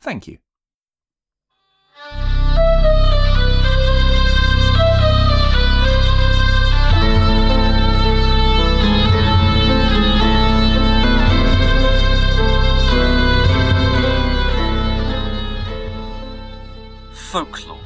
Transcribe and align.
Thank 0.00 0.26
you. 0.26 0.38
Folklore 17.12 17.78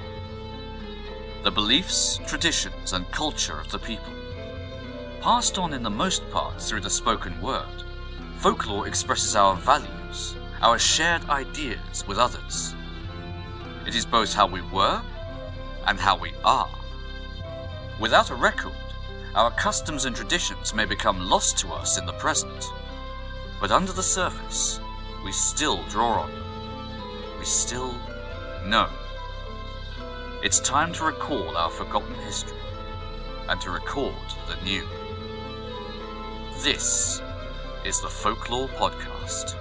The 1.43 1.51
beliefs, 1.51 2.21
traditions, 2.29 2.93
and 2.93 3.11
culture 3.11 3.59
of 3.59 3.73
the 3.73 3.79
people. 3.81 4.13
Passed 5.21 5.59
on 5.59 5.73
in 5.73 5.83
the 5.83 5.91
most 5.91 6.29
part 6.31 6.63
through 6.63 6.83
the 6.83 6.91
spoken 6.91 7.41
word, 7.43 7.83
folklore 8.43 8.89
expresses 8.89 9.37
our 9.37 9.55
values, 9.55 10.35
our 10.63 10.77
shared 10.77 11.25
ideas 11.29 12.05
with 12.09 12.19
others. 12.19 12.75
It 13.87 13.95
is 13.95 14.05
both 14.05 14.35
how 14.35 14.49
we 14.49 14.63
were 14.63 15.01
and 15.87 16.01
how 16.01 16.19
we 16.19 16.33
are. 16.45 16.69
Without 18.01 18.31
a 18.31 18.35
record, 18.35 18.73
our 19.37 19.53
customs 19.53 20.07
and 20.07 20.17
traditions 20.17 20.75
may 20.75 20.85
become 20.85 21.31
lost 21.31 21.57
to 21.59 21.69
us 21.69 21.99
in 21.99 22.05
the 22.05 22.15
present, 22.15 22.65
but 23.61 23.71
under 23.71 23.93
the 23.93 24.03
surface, 24.03 24.81
we 25.25 25.31
still 25.31 25.85
draw 25.85 26.23
on 26.23 26.31
them. 26.33 26.43
We 27.39 27.45
still 27.45 27.95
know. 28.67 28.89
It's 30.43 30.59
time 30.59 30.93
to 30.95 31.05
recall 31.05 31.57
our 31.57 31.71
forgotten 31.71 32.15
history 32.17 32.59
and 33.49 33.61
to 33.61 33.71
record 33.71 34.17
the 34.49 34.57
new. 34.65 34.85
This 36.65 37.22
is 37.85 38.01
the 38.01 38.09
Folklore 38.09 38.69
Podcast. 38.69 39.57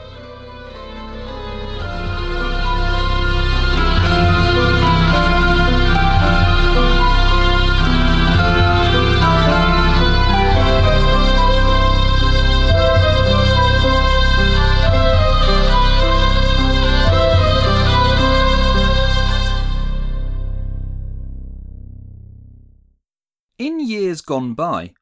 In 23.57 23.79
years 23.79 24.21
gone 24.21 24.53
by, 24.53 24.93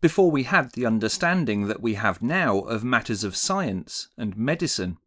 before 0.00 0.30
we 0.30 0.44
had 0.44 0.72
the 0.72 0.86
understanding 0.86 1.66
that 1.66 1.82
we 1.82 1.94
have 1.94 2.22
now 2.22 2.60
of 2.60 2.84
matters 2.84 3.24
of 3.24 3.36
science 3.36 4.08
and 4.16 4.36
medicine, 4.36 4.98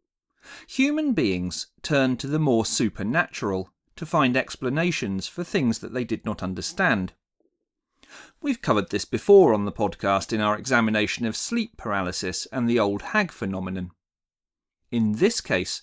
human 0.66 1.12
beings 1.12 1.68
turned 1.82 2.20
to 2.20 2.26
the 2.26 2.38
more 2.38 2.66
supernatural 2.66 3.70
to 3.96 4.04
find 4.04 4.36
explanations 4.36 5.26
for 5.26 5.44
things 5.44 5.78
that 5.78 5.92
they 5.94 6.04
did 6.04 6.24
not 6.24 6.42
understand. 6.42 7.12
We've 8.42 8.60
covered 8.60 8.90
this 8.90 9.04
before 9.04 9.54
on 9.54 9.64
the 9.64 9.72
podcast 9.72 10.32
in 10.32 10.40
our 10.40 10.58
examination 10.58 11.24
of 11.24 11.36
sleep 11.36 11.76
paralysis 11.76 12.46
and 12.52 12.68
the 12.68 12.78
old 12.78 13.02
hag 13.02 13.30
phenomenon. 13.30 13.92
In 14.90 15.12
this 15.12 15.40
case, 15.40 15.82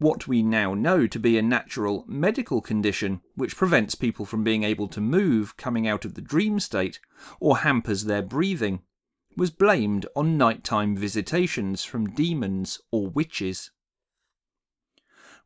what 0.00 0.26
we 0.26 0.42
now 0.42 0.72
know 0.72 1.06
to 1.06 1.18
be 1.18 1.36
a 1.36 1.42
natural 1.42 2.04
medical 2.08 2.62
condition 2.62 3.20
which 3.34 3.54
prevents 3.54 3.94
people 3.94 4.24
from 4.24 4.42
being 4.42 4.64
able 4.64 4.88
to 4.88 5.00
move 5.00 5.58
coming 5.58 5.86
out 5.86 6.06
of 6.06 6.14
the 6.14 6.22
dream 6.22 6.58
state 6.58 6.98
or 7.38 7.58
hampers 7.58 8.04
their 8.04 8.22
breathing 8.22 8.80
was 9.36 9.50
blamed 9.50 10.06
on 10.16 10.38
nighttime 10.38 10.96
visitations 10.96 11.84
from 11.84 12.14
demons 12.14 12.80
or 12.90 13.08
witches. 13.08 13.70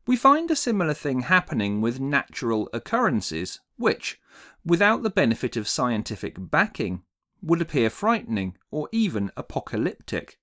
We 0.07 0.15
find 0.15 0.49
a 0.49 0.55
similar 0.55 0.93
thing 0.93 1.21
happening 1.21 1.81
with 1.81 1.99
natural 1.99 2.69
occurrences, 2.71 3.59
which, 3.75 4.21
without 4.65 5.03
the 5.03 5.09
benefit 5.09 5.57
of 5.57 5.67
scientific 5.67 6.35
backing, 6.39 7.03
would 7.41 7.61
appear 7.61 7.89
frightening 7.89 8.55
or 8.71 8.87
even 8.93 9.31
apocalyptic. 9.35 10.39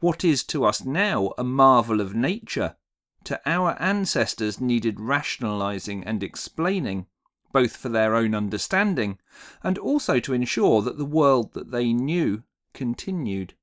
What 0.00 0.22
is 0.22 0.44
to 0.44 0.66
us 0.66 0.84
now 0.84 1.32
a 1.38 1.44
marvel 1.44 2.02
of 2.02 2.14
nature 2.14 2.76
to 3.26 3.40
our 3.44 3.76
ancestors 3.80 4.60
needed 4.60 5.00
rationalizing 5.00 6.04
and 6.04 6.22
explaining, 6.22 7.06
both 7.52 7.76
for 7.76 7.88
their 7.88 8.14
own 8.14 8.34
understanding 8.34 9.18
and 9.62 9.78
also 9.78 10.20
to 10.20 10.32
ensure 10.32 10.80
that 10.82 10.96
the 10.96 11.04
world 11.04 11.52
that 11.54 11.70
they 11.70 11.92
knew 11.92 12.42
continued. 12.72 13.54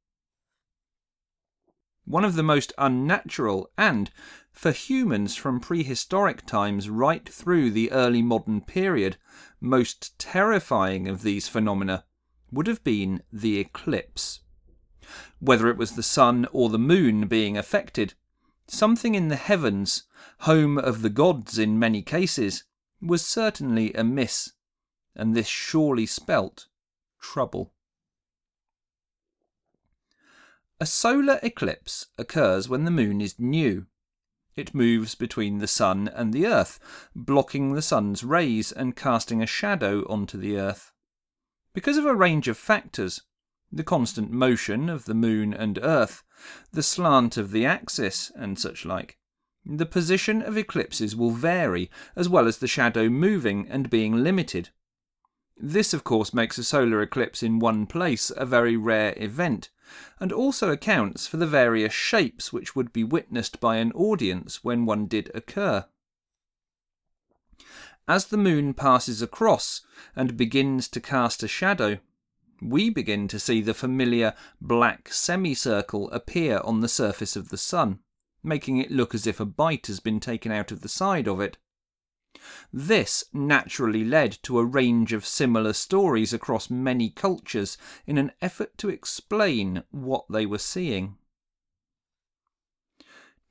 One 2.05 2.25
of 2.25 2.35
the 2.35 2.43
most 2.43 2.73
unnatural 2.77 3.71
and, 3.77 4.11
for 4.51 4.71
humans 4.71 5.37
from 5.37 5.61
prehistoric 5.61 6.45
times 6.45 6.89
right 6.89 7.27
through 7.27 7.71
the 7.71 7.91
early 7.91 8.21
modern 8.21 8.59
period, 8.59 9.15
most 9.61 10.19
terrifying 10.19 11.07
of 11.07 11.23
these 11.23 11.47
phenomena 11.47 12.03
would 12.51 12.67
have 12.67 12.83
been 12.83 13.23
the 13.31 13.59
eclipse. 13.59 14.41
Whether 15.39 15.69
it 15.69 15.77
was 15.77 15.93
the 15.93 16.03
sun 16.03 16.47
or 16.51 16.69
the 16.69 16.77
moon 16.77 17.27
being 17.27 17.57
affected, 17.57 18.15
Something 18.67 19.15
in 19.15 19.27
the 19.27 19.35
heavens, 19.35 20.03
home 20.39 20.77
of 20.77 21.01
the 21.01 21.09
gods 21.09 21.57
in 21.57 21.77
many 21.77 22.01
cases, 22.01 22.63
was 23.01 23.25
certainly 23.25 23.93
amiss, 23.93 24.53
and 25.15 25.35
this 25.35 25.47
surely 25.47 26.05
spelt 26.05 26.67
trouble. 27.19 27.73
A 30.79 30.85
solar 30.85 31.39
eclipse 31.43 32.07
occurs 32.17 32.67
when 32.67 32.83
the 32.83 32.91
moon 32.91 33.21
is 33.21 33.39
new. 33.39 33.85
It 34.55 34.75
moves 34.75 35.15
between 35.15 35.59
the 35.59 35.67
sun 35.67 36.07
and 36.07 36.33
the 36.33 36.45
earth, 36.45 36.79
blocking 37.15 37.73
the 37.73 37.81
sun's 37.81 38.23
rays 38.23 38.71
and 38.71 38.95
casting 38.95 39.41
a 39.41 39.47
shadow 39.47 40.05
onto 40.09 40.37
the 40.37 40.57
earth. 40.57 40.91
Because 41.73 41.97
of 41.97 42.05
a 42.05 42.13
range 42.13 42.47
of 42.47 42.57
factors, 42.57 43.21
the 43.75 43.83
constant 43.83 44.29
motion 44.29 44.87
of 44.87 45.05
the 45.05 45.15
moon 45.15 45.53
and 45.53 45.79
earth, 45.81 46.23
the 46.71 46.83
slant 46.83 47.37
of 47.37 47.51
the 47.51 47.65
axis, 47.65 48.31
and 48.35 48.59
such 48.59 48.85
like. 48.85 49.17
The 49.65 49.85
position 49.85 50.41
of 50.41 50.57
eclipses 50.57 51.15
will 51.15 51.31
vary, 51.31 51.89
as 52.15 52.29
well 52.29 52.47
as 52.47 52.57
the 52.57 52.67
shadow 52.67 53.09
moving 53.09 53.67
and 53.67 53.89
being 53.89 54.23
limited. 54.23 54.69
This, 55.57 55.93
of 55.93 56.03
course, 56.03 56.33
makes 56.33 56.57
a 56.57 56.63
solar 56.63 57.01
eclipse 57.01 57.41
in 57.41 57.59
one 57.59 57.87
place 57.87 58.31
a 58.35 58.45
very 58.45 58.77
rare 58.77 59.13
event, 59.17 59.69
and 60.19 60.31
also 60.31 60.69
accounts 60.69 61.25
for 61.25 61.37
the 61.37 61.47
various 61.47 61.93
shapes 61.93 62.53
which 62.53 62.75
would 62.75 62.93
be 62.93 63.03
witnessed 63.03 63.59
by 63.59 63.77
an 63.77 63.91
audience 63.93 64.63
when 64.63 64.85
one 64.85 65.07
did 65.07 65.31
occur. 65.33 65.85
As 68.07 68.25
the 68.25 68.37
moon 68.37 68.73
passes 68.73 69.21
across 69.21 69.81
and 70.15 70.35
begins 70.35 70.89
to 70.89 70.99
cast 70.99 71.41
a 71.41 71.47
shadow, 71.47 71.99
we 72.63 72.89
begin 72.89 73.27
to 73.27 73.39
see 73.39 73.61
the 73.61 73.73
familiar 73.73 74.33
black 74.61 75.09
semicircle 75.11 76.09
appear 76.11 76.59
on 76.63 76.79
the 76.79 76.87
surface 76.87 77.35
of 77.35 77.49
the 77.49 77.57
sun, 77.57 77.99
making 78.43 78.77
it 78.77 78.91
look 78.91 79.13
as 79.13 79.27
if 79.27 79.39
a 79.39 79.45
bite 79.45 79.87
has 79.87 79.99
been 79.99 80.19
taken 80.19 80.51
out 80.51 80.71
of 80.71 80.81
the 80.81 80.89
side 80.89 81.27
of 81.27 81.39
it. 81.41 81.57
This 82.71 83.23
naturally 83.31 84.03
led 84.03 84.37
to 84.43 84.59
a 84.59 84.65
range 84.65 85.13
of 85.13 85.25
similar 85.25 85.73
stories 85.73 86.33
across 86.33 86.69
many 86.69 87.09
cultures 87.09 87.77
in 88.07 88.17
an 88.17 88.31
effort 88.41 88.77
to 88.79 88.89
explain 88.89 89.83
what 89.91 90.25
they 90.29 90.45
were 90.45 90.57
seeing. 90.57 91.17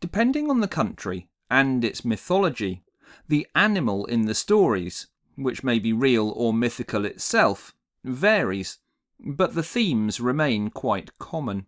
Depending 0.00 0.50
on 0.50 0.60
the 0.60 0.68
country 0.68 1.28
and 1.48 1.84
its 1.84 2.04
mythology, 2.04 2.82
the 3.28 3.46
animal 3.54 4.04
in 4.06 4.26
the 4.26 4.34
stories, 4.34 5.06
which 5.36 5.62
may 5.62 5.78
be 5.78 5.92
real 5.92 6.30
or 6.30 6.52
mythical 6.52 7.04
itself, 7.04 7.72
varies, 8.04 8.78
but 9.24 9.54
the 9.54 9.62
themes 9.62 10.20
remain 10.20 10.70
quite 10.70 11.16
common. 11.18 11.66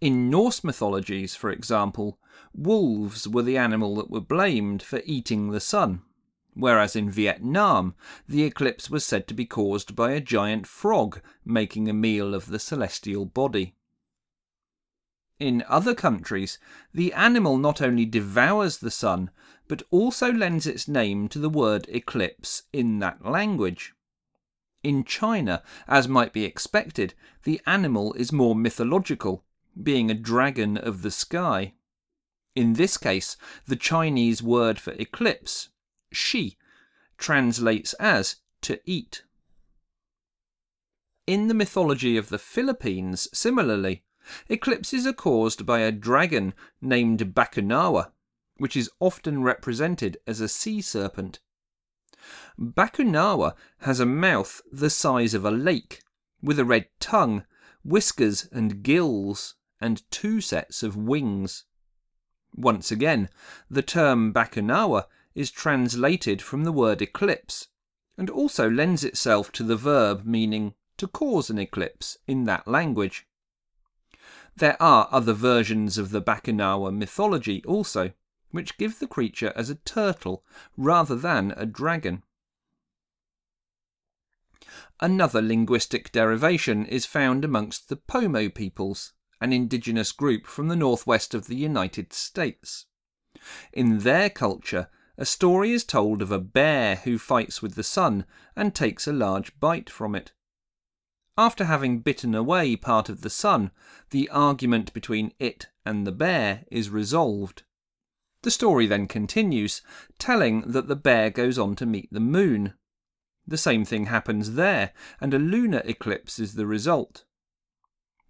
In 0.00 0.30
Norse 0.30 0.64
mythologies, 0.64 1.34
for 1.34 1.50
example, 1.50 2.18
wolves 2.54 3.26
were 3.26 3.42
the 3.42 3.58
animal 3.58 3.96
that 3.96 4.10
were 4.10 4.20
blamed 4.20 4.82
for 4.82 5.02
eating 5.04 5.50
the 5.50 5.60
sun, 5.60 6.02
whereas 6.54 6.96
in 6.96 7.10
Vietnam, 7.10 7.94
the 8.28 8.44
eclipse 8.44 8.90
was 8.90 9.04
said 9.04 9.28
to 9.28 9.34
be 9.34 9.44
caused 9.44 9.94
by 9.94 10.12
a 10.12 10.20
giant 10.20 10.66
frog 10.66 11.20
making 11.44 11.88
a 11.88 11.94
meal 11.94 12.34
of 12.34 12.46
the 12.46 12.58
celestial 12.58 13.24
body. 13.24 13.74
In 15.38 15.62
other 15.68 15.94
countries, 15.94 16.58
the 16.92 17.12
animal 17.12 17.58
not 17.58 17.80
only 17.80 18.04
devours 18.04 18.78
the 18.78 18.90
sun, 18.90 19.30
but 19.68 19.82
also 19.90 20.32
lends 20.32 20.66
its 20.66 20.88
name 20.88 21.28
to 21.28 21.38
the 21.38 21.50
word 21.50 21.86
eclipse 21.88 22.64
in 22.72 22.98
that 22.98 23.24
language. 23.24 23.94
In 24.82 25.04
China, 25.04 25.62
as 25.86 26.06
might 26.06 26.32
be 26.32 26.44
expected, 26.44 27.14
the 27.44 27.60
animal 27.66 28.12
is 28.14 28.32
more 28.32 28.54
mythological, 28.54 29.44
being 29.80 30.10
a 30.10 30.14
dragon 30.14 30.76
of 30.76 31.02
the 31.02 31.10
sky. 31.10 31.74
In 32.54 32.74
this 32.74 32.96
case, 32.96 33.36
the 33.66 33.76
Chinese 33.76 34.42
word 34.42 34.78
for 34.78 34.92
eclipse, 34.92 35.70
shi, 36.12 36.56
translates 37.16 37.92
as 37.94 38.36
to 38.62 38.80
eat. 38.84 39.22
In 41.26 41.48
the 41.48 41.54
mythology 41.54 42.16
of 42.16 42.28
the 42.28 42.38
Philippines, 42.38 43.28
similarly, 43.32 44.04
eclipses 44.48 45.06
are 45.06 45.12
caused 45.12 45.66
by 45.66 45.80
a 45.80 45.92
dragon 45.92 46.54
named 46.80 47.34
Bakunawa, 47.34 48.12
which 48.56 48.76
is 48.76 48.90
often 49.00 49.42
represented 49.42 50.18
as 50.26 50.40
a 50.40 50.48
sea 50.48 50.80
serpent. 50.80 51.40
Bakunawa 52.58 53.54
has 53.78 54.00
a 54.00 54.06
mouth 54.06 54.60
the 54.70 54.90
size 54.90 55.34
of 55.34 55.44
a 55.44 55.50
lake, 55.50 56.02
with 56.42 56.58
a 56.58 56.64
red 56.64 56.88
tongue, 57.00 57.44
whiskers 57.84 58.48
and 58.52 58.82
gills, 58.82 59.54
and 59.80 60.02
two 60.10 60.40
sets 60.40 60.82
of 60.82 60.96
wings. 60.96 61.64
Once 62.54 62.90
again, 62.90 63.28
the 63.70 63.82
term 63.82 64.32
Bakunawa 64.32 65.04
is 65.34 65.50
translated 65.50 66.42
from 66.42 66.64
the 66.64 66.72
word 66.72 67.00
eclipse, 67.00 67.68
and 68.16 68.28
also 68.28 68.68
lends 68.68 69.04
itself 69.04 69.52
to 69.52 69.62
the 69.62 69.76
verb 69.76 70.24
meaning 70.24 70.74
to 70.96 71.06
cause 71.06 71.48
an 71.48 71.58
eclipse 71.58 72.18
in 72.26 72.44
that 72.44 72.66
language. 72.66 73.26
There 74.56 74.76
are 74.82 75.08
other 75.12 75.32
versions 75.32 75.96
of 75.98 76.10
the 76.10 76.20
Bakunawa 76.20 76.92
mythology 76.92 77.62
also, 77.64 78.12
which 78.50 78.78
give 78.78 78.98
the 78.98 79.06
creature 79.06 79.52
as 79.54 79.70
a 79.70 79.74
turtle 79.74 80.44
rather 80.76 81.14
than 81.14 81.52
a 81.56 81.66
dragon. 81.66 82.22
Another 85.00 85.40
linguistic 85.40 86.10
derivation 86.12 86.84
is 86.86 87.06
found 87.06 87.44
amongst 87.44 87.88
the 87.88 87.96
Pomo 87.96 88.48
peoples, 88.48 89.12
an 89.40 89.52
indigenous 89.52 90.12
group 90.12 90.46
from 90.46 90.68
the 90.68 90.76
northwest 90.76 91.34
of 91.34 91.46
the 91.46 91.56
United 91.56 92.12
States. 92.12 92.86
In 93.72 94.00
their 94.00 94.28
culture, 94.28 94.88
a 95.16 95.24
story 95.24 95.72
is 95.72 95.84
told 95.84 96.22
of 96.22 96.30
a 96.30 96.38
bear 96.38 96.96
who 96.96 97.18
fights 97.18 97.60
with 97.62 97.74
the 97.74 97.82
sun 97.82 98.24
and 98.56 98.74
takes 98.74 99.06
a 99.06 99.12
large 99.12 99.58
bite 99.58 99.90
from 99.90 100.14
it. 100.14 100.32
After 101.36 101.64
having 101.64 102.00
bitten 102.00 102.34
away 102.34 102.74
part 102.74 103.08
of 103.08 103.20
the 103.20 103.30
sun, 103.30 103.70
the 104.10 104.28
argument 104.30 104.92
between 104.92 105.32
it 105.38 105.68
and 105.84 106.06
the 106.06 106.12
bear 106.12 106.64
is 106.70 106.90
resolved. 106.90 107.62
The 108.48 108.52
story 108.52 108.86
then 108.86 109.06
continues, 109.08 109.82
telling 110.18 110.62
that 110.62 110.88
the 110.88 110.96
bear 110.96 111.28
goes 111.28 111.58
on 111.58 111.76
to 111.76 111.84
meet 111.84 112.10
the 112.10 112.18
moon. 112.18 112.72
The 113.46 113.58
same 113.58 113.84
thing 113.84 114.06
happens 114.06 114.54
there, 114.54 114.94
and 115.20 115.34
a 115.34 115.38
lunar 115.38 115.82
eclipse 115.84 116.38
is 116.38 116.54
the 116.54 116.66
result. 116.66 117.26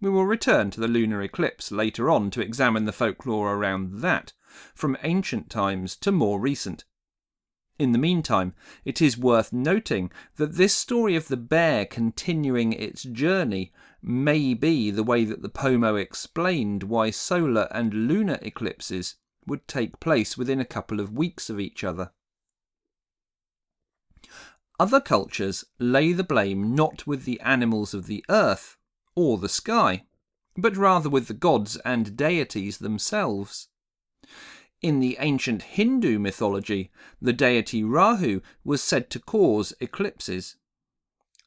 We 0.01 0.11
will 0.11 0.27
return 0.27 0.73
to 0.73 0.81
the 0.81 0.89
lunar 0.89 1.23
eclipse 1.23 1.71
later 1.71 2.11
on 2.11 2.33
to 2.33 2.41
examine 2.41 2.85
the 2.85 2.93
folklore 2.93 3.55
around 3.55 4.01
that, 4.01 4.33
from 4.75 4.97
ancient 5.05 5.51
times 5.51 5.95
to 5.99 6.11
more 6.11 6.41
recent. 6.41 6.85
In 7.79 7.93
the 7.93 7.97
meantime, 7.97 8.55
it 8.85 9.01
is 9.01 9.17
worth 9.17 9.53
noting 9.53 10.11
that 10.35 10.57
this 10.57 10.75
story 10.75 11.15
of 11.15 11.29
the 11.29 11.37
bear 11.37 11.87
continuing 11.87 12.73
its 12.73 13.05
journey 13.05 13.73
may 14.03 14.53
be 14.53 14.91
the 14.91 15.05
way 15.05 15.25
that 15.25 15.43
the 15.43 15.49
Pomo 15.49 15.95
explained 15.95 16.83
why 16.83 17.11
solar 17.11 17.69
and 17.71 18.09
lunar 18.09 18.41
eclipses 18.43 19.15
would 19.49 19.67
take 19.67 20.01
place 20.01 20.39
within 20.39 20.61
a 20.61 20.65
couple 20.65 21.01
of 21.01 21.13
weeks 21.13 21.51
of 21.51 21.59
each 21.59 21.83
other. 21.83 22.13
Other 24.81 25.01
cultures 25.01 25.65
lay 25.81 26.13
the 26.13 26.23
blame 26.23 26.75
not 26.75 27.07
with 27.07 27.25
the 27.25 27.41
animals 27.41 27.95
of 27.95 28.07
the 28.07 28.25
earth, 28.29 28.77
or 29.17 29.37
the 29.37 29.49
sky, 29.49 30.05
but 30.57 30.77
rather 30.77 31.09
with 31.09 31.27
the 31.27 31.35
gods 31.35 31.77
and 31.79 32.17
deities 32.17 32.79
themselves. 32.79 33.69
In 34.81 35.01
the 35.01 35.17
ancient 35.19 35.63
Hindu 35.63 36.21
mythology, 36.21 36.93
the 37.21 37.33
deity 37.33 37.83
Rahu 37.83 38.41
was 38.63 38.81
said 38.81 39.11
to 39.11 39.19
cause 39.19 39.73
eclipses. 39.81 40.55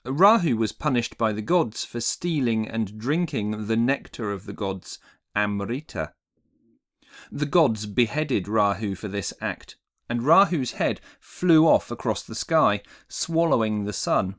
Rahu 0.03 0.57
was 0.57 0.73
punished 0.73 1.17
by 1.17 1.31
the 1.31 1.41
gods 1.41 1.85
for 1.85 2.01
stealing 2.01 2.67
and 2.67 2.97
drinking 2.97 3.67
the 3.67 3.77
nectar 3.77 4.33
of 4.33 4.45
the 4.45 4.53
gods, 4.53 4.99
Amrita. 5.35 6.13
The 7.31 7.45
gods 7.45 7.85
beheaded 7.85 8.47
Rahu 8.47 8.95
for 8.95 9.07
this 9.07 9.33
act, 9.41 9.77
and 10.09 10.23
Rahu's 10.23 10.73
head 10.73 11.01
flew 11.19 11.67
off 11.67 11.91
across 11.91 12.23
the 12.23 12.35
sky, 12.35 12.81
swallowing 13.07 13.85
the 13.85 13.93
sun. 13.93 14.35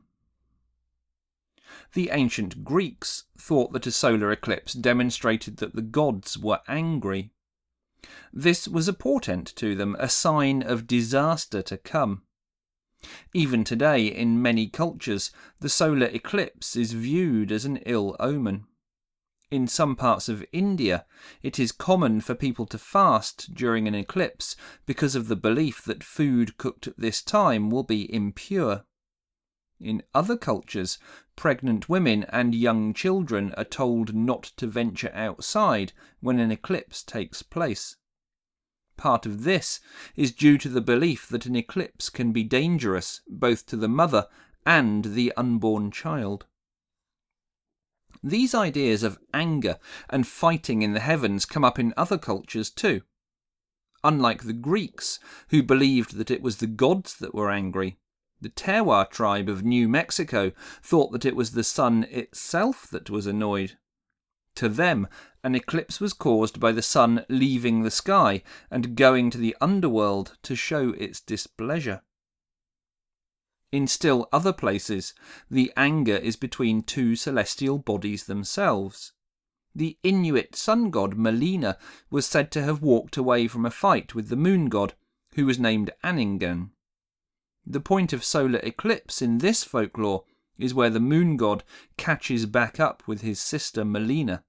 The 1.93 2.09
ancient 2.11 2.63
Greeks 2.63 3.25
thought 3.37 3.73
that 3.73 3.87
a 3.87 3.91
solar 3.91 4.31
eclipse 4.31 4.73
demonstrated 4.73 5.57
that 5.57 5.75
the 5.75 5.81
gods 5.81 6.37
were 6.37 6.61
angry. 6.67 7.31
This 8.31 8.67
was 8.67 8.87
a 8.87 8.93
portent 8.93 9.55
to 9.55 9.75
them, 9.75 9.95
a 9.99 10.09
sign 10.09 10.61
of 10.61 10.87
disaster 10.87 11.61
to 11.63 11.77
come. 11.77 12.23
Even 13.33 13.63
today, 13.63 14.07
in 14.07 14.41
many 14.41 14.67
cultures, 14.67 15.31
the 15.59 15.69
solar 15.69 16.07
eclipse 16.07 16.75
is 16.75 16.93
viewed 16.93 17.51
as 17.51 17.65
an 17.65 17.77
ill 17.85 18.15
omen. 18.19 18.65
In 19.53 19.67
some 19.67 19.95
parts 19.95 20.29
of 20.29 20.43
India, 20.51 21.05
it 21.43 21.59
is 21.59 21.71
common 21.71 22.21
for 22.21 22.33
people 22.33 22.65
to 22.65 22.79
fast 22.79 23.53
during 23.53 23.87
an 23.87 23.93
eclipse 23.93 24.55
because 24.87 25.13
of 25.13 25.27
the 25.27 25.35
belief 25.35 25.83
that 25.83 26.03
food 26.03 26.57
cooked 26.57 26.87
at 26.87 26.97
this 26.97 27.21
time 27.21 27.69
will 27.69 27.83
be 27.83 28.11
impure. 28.11 28.83
In 29.79 30.01
other 30.11 30.37
cultures, 30.37 30.97
pregnant 31.35 31.87
women 31.87 32.23
and 32.29 32.55
young 32.55 32.95
children 32.95 33.53
are 33.55 33.63
told 33.63 34.15
not 34.15 34.41
to 34.57 34.65
venture 34.65 35.11
outside 35.13 35.93
when 36.19 36.39
an 36.39 36.49
eclipse 36.49 37.03
takes 37.03 37.43
place. 37.43 37.97
Part 38.97 39.27
of 39.27 39.43
this 39.43 39.79
is 40.15 40.31
due 40.31 40.57
to 40.57 40.67
the 40.67 40.81
belief 40.81 41.27
that 41.29 41.45
an 41.45 41.55
eclipse 41.55 42.09
can 42.09 42.31
be 42.31 42.43
dangerous 42.43 43.21
both 43.27 43.67
to 43.67 43.77
the 43.77 43.87
mother 43.87 44.25
and 44.65 45.13
the 45.13 45.31
unborn 45.37 45.91
child. 45.91 46.47
These 48.23 48.55
ideas 48.55 49.03
of 49.03 49.19
anger 49.33 49.77
and 50.09 50.25
fighting 50.25 50.81
in 50.81 50.93
the 50.93 51.01
heavens 51.01 51.45
come 51.45 51.65
up 51.65 51.77
in 51.77 51.93
other 51.97 52.17
cultures 52.17 52.69
too. 52.69 53.01
Unlike 54.03 54.43
the 54.43 54.53
Greeks, 54.53 55.19
who 55.49 55.61
believed 55.61 56.15
that 56.15 56.31
it 56.31 56.41
was 56.41 56.57
the 56.57 56.67
gods 56.67 57.15
that 57.17 57.35
were 57.35 57.51
angry, 57.51 57.97
the 58.39 58.49
Tewa 58.49 59.09
tribe 59.09 59.49
of 59.49 59.63
New 59.63 59.87
Mexico 59.87 60.51
thought 60.81 61.11
that 61.11 61.25
it 61.25 61.35
was 61.35 61.51
the 61.51 61.63
sun 61.63 62.05
itself 62.09 62.87
that 62.91 63.09
was 63.09 63.27
annoyed. 63.27 63.77
To 64.55 64.69
them, 64.69 65.07
an 65.43 65.55
eclipse 65.55 65.99
was 65.99 66.13
caused 66.13 66.59
by 66.59 66.71
the 66.71 66.81
sun 66.81 67.25
leaving 67.27 67.81
the 67.81 67.91
sky 67.91 68.43
and 68.69 68.95
going 68.95 69.29
to 69.31 69.37
the 69.37 69.55
underworld 69.59 70.37
to 70.43 70.55
show 70.55 70.89
its 70.91 71.19
displeasure. 71.19 72.01
In 73.73 73.87
still 73.87 74.29
other 74.31 74.53
places, 74.53 75.15
the 75.49 75.73
anger 75.75 76.15
is 76.15 76.35
between 76.35 76.83
two 76.83 77.15
celestial 77.15 77.79
bodies 77.79 78.25
themselves. 78.25 79.13
The 79.73 79.97
Inuit 80.03 80.55
sun 80.55 80.91
god 80.91 81.17
Malina 81.17 81.79
was 82.11 82.27
said 82.27 82.51
to 82.51 82.61
have 82.61 82.83
walked 82.83 83.17
away 83.17 83.47
from 83.47 83.65
a 83.65 83.71
fight 83.71 84.13
with 84.13 84.29
the 84.29 84.35
moon 84.35 84.69
god, 84.69 84.93
who 85.33 85.47
was 85.47 85.57
named 85.57 85.89
Anningan. 86.03 86.69
The 87.65 87.79
point 87.79 88.13
of 88.13 88.23
solar 88.23 88.59
eclipse 88.59 89.23
in 89.23 89.39
this 89.39 89.63
folklore 89.63 90.25
is 90.59 90.75
where 90.75 90.91
the 90.91 90.99
moon 90.99 91.35
god 91.35 91.63
catches 91.97 92.45
back 92.45 92.79
up 92.79 93.01
with 93.07 93.21
his 93.21 93.41
sister 93.41 93.83
Malina. 93.83 94.43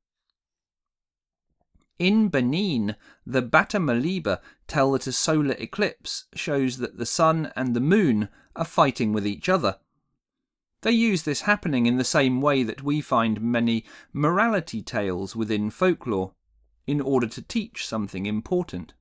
In 1.98 2.28
Benin, 2.28 2.96
the 3.24 3.42
Batammaliba 3.42 4.40
tell 4.66 4.92
that 4.92 5.06
a 5.06 5.12
solar 5.12 5.54
eclipse 5.58 6.24
shows 6.34 6.78
that 6.78 6.98
the 6.98 7.06
sun 7.06 7.52
and 7.54 7.74
the 7.74 7.80
moon 7.80 8.28
are 8.56 8.64
fighting 8.64 9.12
with 9.12 9.26
each 9.26 9.48
other. 9.48 9.78
They 10.82 10.92
use 10.92 11.22
this 11.22 11.42
happening 11.42 11.86
in 11.86 11.96
the 11.96 12.04
same 12.04 12.40
way 12.40 12.62
that 12.64 12.82
we 12.82 13.00
find 13.00 13.40
many 13.40 13.84
morality 14.12 14.82
tales 14.82 15.34
within 15.36 15.70
folklore, 15.70 16.34
in 16.86 17.00
order 17.00 17.26
to 17.28 17.42
teach 17.42 17.86
something 17.86 18.26
important. 18.26 18.92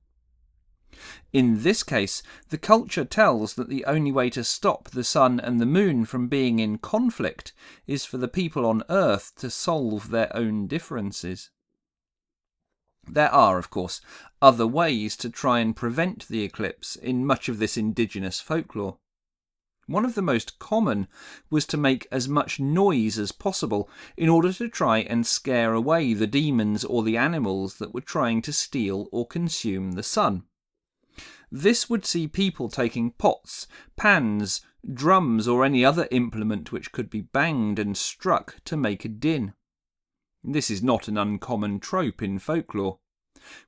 In 1.32 1.62
this 1.62 1.82
case, 1.82 2.22
the 2.50 2.58
culture 2.58 3.04
tells 3.04 3.54
that 3.54 3.68
the 3.68 3.84
only 3.84 4.12
way 4.12 4.30
to 4.30 4.44
stop 4.44 4.90
the 4.90 5.02
sun 5.02 5.40
and 5.40 5.60
the 5.60 5.66
moon 5.66 6.04
from 6.04 6.28
being 6.28 6.60
in 6.60 6.78
conflict 6.78 7.52
is 7.88 8.04
for 8.04 8.16
the 8.16 8.28
people 8.28 8.64
on 8.64 8.84
Earth 8.88 9.32
to 9.38 9.50
solve 9.50 10.10
their 10.10 10.34
own 10.34 10.68
differences. 10.68 11.50
There 13.06 13.30
are, 13.30 13.58
of 13.58 13.70
course, 13.70 14.00
other 14.40 14.66
ways 14.66 15.16
to 15.18 15.30
try 15.30 15.60
and 15.60 15.76
prevent 15.76 16.28
the 16.28 16.42
eclipse 16.42 16.96
in 16.96 17.26
much 17.26 17.48
of 17.48 17.58
this 17.58 17.76
indigenous 17.76 18.40
folklore. 18.40 18.98
One 19.86 20.06
of 20.06 20.14
the 20.14 20.22
most 20.22 20.58
common 20.58 21.08
was 21.50 21.66
to 21.66 21.76
make 21.76 22.06
as 22.10 22.28
much 22.28 22.58
noise 22.58 23.18
as 23.18 23.32
possible 23.32 23.90
in 24.16 24.30
order 24.30 24.52
to 24.54 24.68
try 24.68 24.98
and 25.00 25.26
scare 25.26 25.74
away 25.74 26.14
the 26.14 26.26
demons 26.26 26.84
or 26.84 27.02
the 27.02 27.18
animals 27.18 27.76
that 27.76 27.92
were 27.92 28.00
trying 28.00 28.40
to 28.42 28.52
steal 28.52 29.08
or 29.12 29.26
consume 29.26 29.92
the 29.92 30.02
sun. 30.02 30.44
This 31.50 31.90
would 31.90 32.06
see 32.06 32.26
people 32.26 32.68
taking 32.68 33.10
pots, 33.10 33.66
pans, 33.96 34.62
drums, 34.92 35.46
or 35.46 35.64
any 35.64 35.84
other 35.84 36.08
implement 36.10 36.72
which 36.72 36.90
could 36.90 37.10
be 37.10 37.20
banged 37.20 37.78
and 37.78 37.96
struck 37.96 38.56
to 38.64 38.76
make 38.76 39.04
a 39.04 39.08
din. 39.08 39.52
This 40.46 40.70
is 40.70 40.82
not 40.82 41.08
an 41.08 41.16
uncommon 41.16 41.80
trope 41.80 42.22
in 42.22 42.38
folklore. 42.38 42.98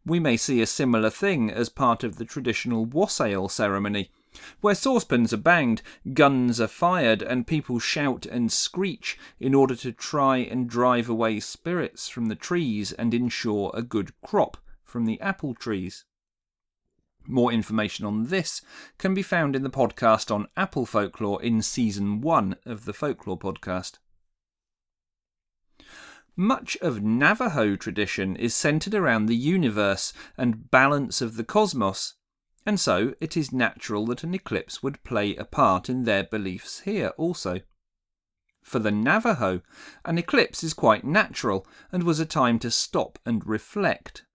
We 0.04 0.20
may 0.20 0.36
see 0.36 0.60
a 0.60 0.66
similar 0.66 1.08
thing 1.08 1.50
as 1.50 1.70
part 1.70 2.04
of 2.04 2.16
the 2.16 2.26
traditional 2.26 2.84
wassail 2.84 3.48
ceremony, 3.48 4.10
where 4.60 4.74
saucepans 4.74 5.32
are 5.32 5.38
banged, 5.38 5.80
guns 6.12 6.60
are 6.60 6.66
fired, 6.66 7.22
and 7.22 7.46
people 7.46 7.78
shout 7.78 8.26
and 8.26 8.52
screech 8.52 9.18
in 9.40 9.54
order 9.54 9.74
to 9.76 9.90
try 9.90 10.36
and 10.36 10.68
drive 10.68 11.08
away 11.08 11.40
spirits 11.40 12.10
from 12.10 12.26
the 12.26 12.34
trees 12.34 12.92
and 12.92 13.14
ensure 13.14 13.70
a 13.72 13.82
good 13.82 14.12
crop 14.20 14.58
from 14.84 15.06
the 15.06 15.18
apple 15.22 15.54
trees. 15.54 16.04
More 17.26 17.50
information 17.50 18.04
on 18.04 18.24
this 18.24 18.60
can 18.98 19.14
be 19.14 19.22
found 19.22 19.56
in 19.56 19.62
the 19.62 19.70
podcast 19.70 20.30
on 20.30 20.46
apple 20.58 20.84
folklore 20.84 21.42
in 21.42 21.62
season 21.62 22.20
1 22.20 22.56
of 22.66 22.84
the 22.84 22.92
Folklore 22.92 23.38
podcast. 23.38 23.98
Much 26.38 26.76
of 26.82 27.02
Navajo 27.02 27.76
tradition 27.76 28.36
is 28.36 28.54
centered 28.54 28.94
around 28.94 29.24
the 29.24 29.36
universe 29.36 30.12
and 30.36 30.70
balance 30.70 31.22
of 31.22 31.36
the 31.36 31.44
cosmos, 31.44 32.14
and 32.66 32.78
so 32.78 33.14
it 33.22 33.38
is 33.38 33.52
natural 33.52 34.04
that 34.04 34.22
an 34.22 34.34
eclipse 34.34 34.82
would 34.82 35.02
play 35.02 35.34
a 35.36 35.46
part 35.46 35.88
in 35.88 36.04
their 36.04 36.24
beliefs 36.24 36.80
here 36.80 37.08
also. 37.16 37.60
For 38.62 38.78
the 38.78 38.90
Navajo, 38.90 39.62
an 40.04 40.18
eclipse 40.18 40.62
is 40.62 40.74
quite 40.74 41.04
natural 41.04 41.66
and 41.90 42.02
was 42.02 42.20
a 42.20 42.26
time 42.26 42.58
to 42.58 42.70
stop 42.70 43.18
and 43.24 43.46
reflect. 43.46 44.26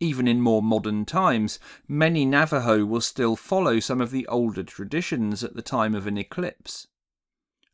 Even 0.00 0.26
in 0.26 0.40
more 0.40 0.62
modern 0.62 1.04
times, 1.04 1.58
many 1.86 2.24
Navajo 2.24 2.86
will 2.86 3.00
still 3.02 3.36
follow 3.36 3.78
some 3.78 4.00
of 4.00 4.10
the 4.10 4.26
older 4.28 4.62
traditions 4.62 5.44
at 5.44 5.54
the 5.54 5.62
time 5.62 5.94
of 5.94 6.06
an 6.06 6.16
eclipse. 6.16 6.86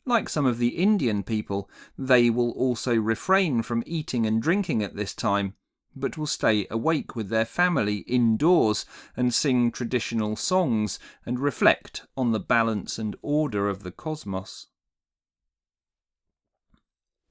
Like 0.05 0.29
some 0.29 0.47
of 0.47 0.59
the 0.59 0.77
Indian 0.77 1.23
people, 1.23 1.71
they 1.97 2.29
will 2.29 2.51
also 2.53 2.97
refrain 2.97 3.63
from 3.63 3.85
eating 3.87 4.27
and 4.27 4.43
drinking 4.43 4.83
at 4.83 4.97
this 4.97 5.15
time, 5.15 5.55
but 5.95 6.19
will 6.19 6.27
stay 6.27 6.67
awake 6.71 7.15
with 7.15 7.29
their 7.29 7.45
family 7.45 7.99
indoors 7.99 8.85
and 9.17 9.33
sing 9.33 9.71
traditional 9.71 10.35
songs 10.35 10.99
and 11.25 11.39
reflect 11.39 12.07
on 12.17 12.33
the 12.33 12.41
balance 12.41 12.99
and 12.99 13.15
order 13.23 13.69
of 13.69 13.83
the 13.85 13.93
cosmos. 13.93 14.67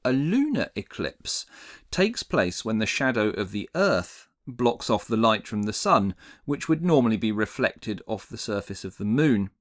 A 0.03 0.13
lunar 0.13 0.69
eclipse 0.75 1.45
takes 1.91 2.23
place 2.23 2.65
when 2.65 2.79
the 2.79 2.85
shadow 2.85 3.29
of 3.29 3.51
the 3.51 3.69
Earth 3.75 4.29
blocks 4.47 4.89
off 4.89 5.05
the 5.05 5.17
light 5.17 5.47
from 5.47 5.63
the 5.63 5.73
Sun, 5.73 6.15
which 6.45 6.67
would 6.67 6.83
normally 6.83 7.17
be 7.17 7.31
reflected 7.31 8.01
off 8.07 8.27
the 8.27 8.37
surface 8.37 8.83
of 8.83 8.97
the 8.97 9.05
Moon. 9.05 9.51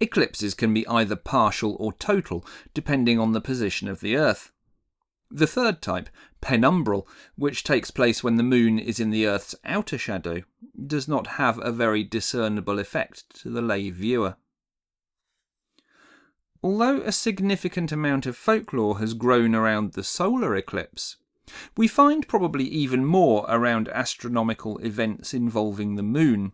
Eclipses 0.00 0.54
can 0.54 0.72
be 0.72 0.86
either 0.86 1.16
partial 1.16 1.76
or 1.78 1.92
total, 1.92 2.44
depending 2.74 3.18
on 3.18 3.32
the 3.32 3.40
position 3.40 3.88
of 3.88 4.00
the 4.00 4.16
Earth. 4.16 4.52
The 5.30 5.46
third 5.46 5.80
type, 5.80 6.10
penumbral, 6.42 7.06
which 7.36 7.64
takes 7.64 7.90
place 7.90 8.22
when 8.22 8.36
the 8.36 8.42
moon 8.42 8.78
is 8.78 9.00
in 9.00 9.10
the 9.10 9.26
Earth's 9.26 9.54
outer 9.64 9.96
shadow, 9.96 10.42
does 10.86 11.08
not 11.08 11.38
have 11.38 11.58
a 11.58 11.72
very 11.72 12.04
discernible 12.04 12.78
effect 12.78 13.40
to 13.40 13.48
the 13.48 13.62
lay 13.62 13.88
viewer. 13.90 14.36
Although 16.62 17.00
a 17.00 17.12
significant 17.12 17.90
amount 17.90 18.26
of 18.26 18.36
folklore 18.36 18.98
has 18.98 19.14
grown 19.14 19.54
around 19.54 19.92
the 19.92 20.04
solar 20.04 20.54
eclipse, 20.54 21.16
we 21.76 21.88
find 21.88 22.28
probably 22.28 22.64
even 22.64 23.04
more 23.04 23.44
around 23.48 23.88
astronomical 23.88 24.78
events 24.78 25.34
involving 25.34 25.96
the 25.96 26.02
moon. 26.02 26.52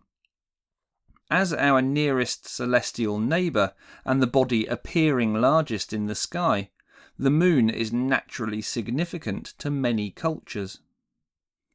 As 1.31 1.53
our 1.53 1.81
nearest 1.81 2.47
celestial 2.47 3.19
neighbour 3.19 3.73
and 4.03 4.19
the 4.19 4.27
body 4.27 4.65
appearing 4.65 5.35
largest 5.35 5.93
in 5.93 6.07
the 6.07 6.15
sky, 6.15 6.71
the 7.19 7.29
moon 7.29 7.69
is 7.69 7.93
naturally 7.93 8.61
significant 8.61 9.53
to 9.59 9.69
many 9.69 10.09
cultures. 10.09 10.79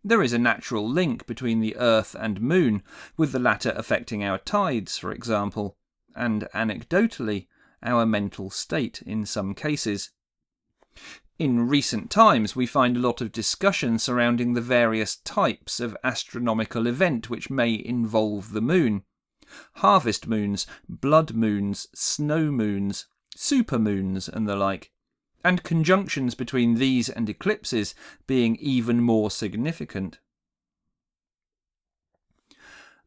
There 0.03 0.23
is 0.23 0.33
a 0.33 0.39
natural 0.39 0.89
link 0.89 1.27
between 1.27 1.61
the 1.61 1.77
Earth 1.77 2.17
and 2.19 2.41
Moon, 2.41 2.83
with 3.17 3.31
the 3.33 3.39
latter 3.39 3.73
affecting 3.77 4.25
our 4.25 4.39
tides, 4.39 4.99
for 4.99 5.13
example, 5.13 5.77
and 6.17 6.49
anecdotally, 6.53 7.47
our 7.83 8.05
mental 8.05 8.51
state 8.51 9.03
in 9.03 9.25
some 9.25 9.55
cases. 9.55 10.11
In 11.39 11.69
recent 11.69 12.11
times, 12.11 12.57
we 12.57 12.67
find 12.67 12.97
a 12.97 13.01
lot 13.01 13.21
of 13.21 13.33
discussion 13.33 13.99
surrounding 13.99 14.55
the 14.55 14.61
various 14.61 15.17
types 15.17 15.79
of 15.79 15.97
astronomical 16.03 16.87
event 16.87 17.31
which 17.31 17.51
may 17.51 17.73
involve 17.75 18.53
the 18.53 18.61
moon. 18.61 19.05
Harvest 19.75 20.27
moons, 20.27 20.67
blood 20.89 21.35
moons, 21.35 21.89
snow 21.95 22.51
moons, 22.51 23.07
super 23.35 23.79
moons, 23.79 24.29
and 24.29 24.49
the 24.49 24.57
like 24.57 24.91
and 25.45 25.63
conjunctions 25.63 26.35
between 26.35 26.77
these 26.77 27.11
and 27.11 27.29
eclipses 27.29 27.95
being 28.27 28.57
even 28.57 29.01
more 29.03 29.31
significant. 29.31 30.19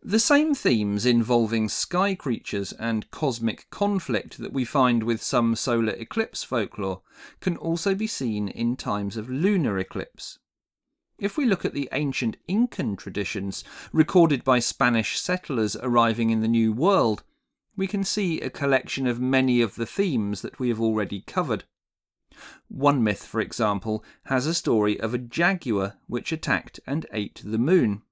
The 0.03 0.19
same 0.19 0.53
themes 0.53 1.05
involving 1.05 1.67
sky 1.67 2.13
creatures 2.13 2.71
and 2.71 3.09
cosmic 3.09 3.67
conflict 3.71 4.37
that 4.37 4.53
we 4.53 4.63
find 4.63 5.03
with 5.03 5.21
some 5.23 5.55
solar 5.55 5.93
eclipse 5.93 6.43
folklore 6.43 7.01
can 7.41 7.57
also 7.57 7.95
be 7.95 8.07
seen 8.07 8.47
in 8.47 8.75
times 8.77 9.17
of 9.17 9.29
lunar 9.29 9.79
eclipse. 9.79 10.37
If 11.19 11.35
we 11.35 11.45
look 11.45 11.65
at 11.65 11.73
the 11.73 11.89
ancient 11.93 12.37
Incan 12.47 12.95
traditions 12.95 13.63
recorded 13.91 14.43
by 14.43 14.59
Spanish 14.59 15.19
settlers 15.19 15.75
arriving 15.77 16.29
in 16.29 16.41
the 16.41 16.47
New 16.47 16.71
World, 16.71 17.23
we 17.75 17.87
can 17.87 18.03
see 18.03 18.39
a 18.39 18.51
collection 18.51 19.07
of 19.07 19.19
many 19.19 19.59
of 19.61 19.75
the 19.75 19.87
themes 19.87 20.43
that 20.43 20.59
we 20.59 20.69
have 20.69 20.79
already 20.79 21.21
covered. 21.21 21.63
One 22.67 23.03
myth, 23.03 23.25
for 23.25 23.41
example, 23.41 24.03
has 24.25 24.45
a 24.45 24.53
story 24.53 24.99
of 24.99 25.15
a 25.15 25.17
jaguar 25.17 25.97
which 26.05 26.31
attacked 26.31 26.79
and 26.85 27.07
ate 27.11 27.41
the 27.43 27.57
moon. 27.57 28.03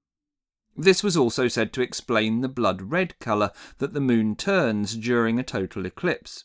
This 0.76 1.04
was 1.04 1.16
also 1.16 1.46
said 1.46 1.72
to 1.74 1.82
explain 1.82 2.40
the 2.40 2.48
blood 2.48 2.90
red 2.90 3.16
colour 3.20 3.52
that 3.78 3.94
the 3.94 4.00
moon 4.00 4.34
turns 4.34 4.96
during 4.96 5.38
a 5.38 5.44
total 5.44 5.86
eclipse. 5.86 6.44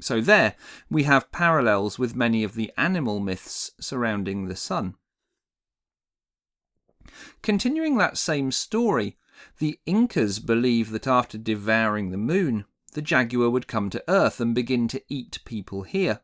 So, 0.00 0.22
there 0.22 0.54
we 0.88 1.02
have 1.02 1.30
parallels 1.30 1.98
with 1.98 2.16
many 2.16 2.42
of 2.42 2.54
the 2.54 2.72
animal 2.78 3.20
myths 3.20 3.72
surrounding 3.78 4.46
the 4.46 4.56
sun. 4.56 4.94
Continuing 7.42 7.98
that 7.98 8.18
same 8.18 8.52
story, 8.52 9.16
the 9.58 9.78
Incas 9.86 10.38
believe 10.38 10.90
that 10.90 11.06
after 11.06 11.38
devouring 11.38 12.10
the 12.10 12.16
moon, 12.16 12.64
the 12.92 13.02
jaguar 13.02 13.50
would 13.50 13.68
come 13.68 13.90
to 13.90 14.04
Earth 14.08 14.40
and 14.40 14.54
begin 14.54 14.88
to 14.88 15.02
eat 15.08 15.38
people 15.44 15.82
here. 15.82 16.20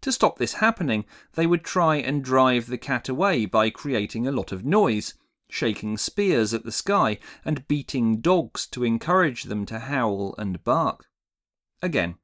To 0.00 0.10
stop 0.10 0.38
this 0.38 0.54
happening, 0.54 1.04
they 1.34 1.46
would 1.46 1.64
try 1.64 1.96
and 1.96 2.24
drive 2.24 2.66
the 2.66 2.78
cat 2.78 3.08
away 3.08 3.46
by 3.46 3.70
creating 3.70 4.26
a 4.26 4.32
lot 4.32 4.50
of 4.50 4.64
noise, 4.64 5.14
shaking 5.48 5.96
spears 5.96 6.52
at 6.52 6.64
the 6.64 6.72
sky, 6.72 7.18
and 7.44 7.68
beating 7.68 8.20
dogs 8.20 8.66
to 8.68 8.84
encourage 8.84 9.44
them 9.44 9.66
to 9.66 9.78
howl 9.78 10.34
and 10.38 10.64
bark. 10.64 11.06
Again, 11.82 12.16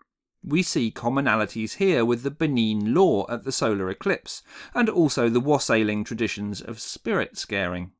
we 0.47 0.63
see 0.63 0.91
commonalities 0.91 1.75
here 1.75 2.05
with 2.05 2.23
the 2.23 2.31
Benin 2.31 2.95
lore 2.95 3.27
at 3.29 3.43
the 3.45 3.53
solar 3.53 3.91
eclipse, 3.91 4.43
and 4.75 4.89
also 4.89 5.29
the 5.29 5.41
wassailing 5.41 6.05
traditions 6.05 6.61
of 6.61 6.81
spirit 6.81 7.37
scaring. 7.37 7.91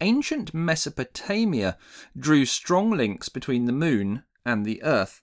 Ancient 0.00 0.52
Mesopotamia 0.52 1.78
drew 2.18 2.44
strong 2.44 2.90
links 2.90 3.28
between 3.28 3.66
the 3.66 3.72
moon 3.72 4.24
and 4.44 4.66
the 4.66 4.82
earth. 4.82 5.22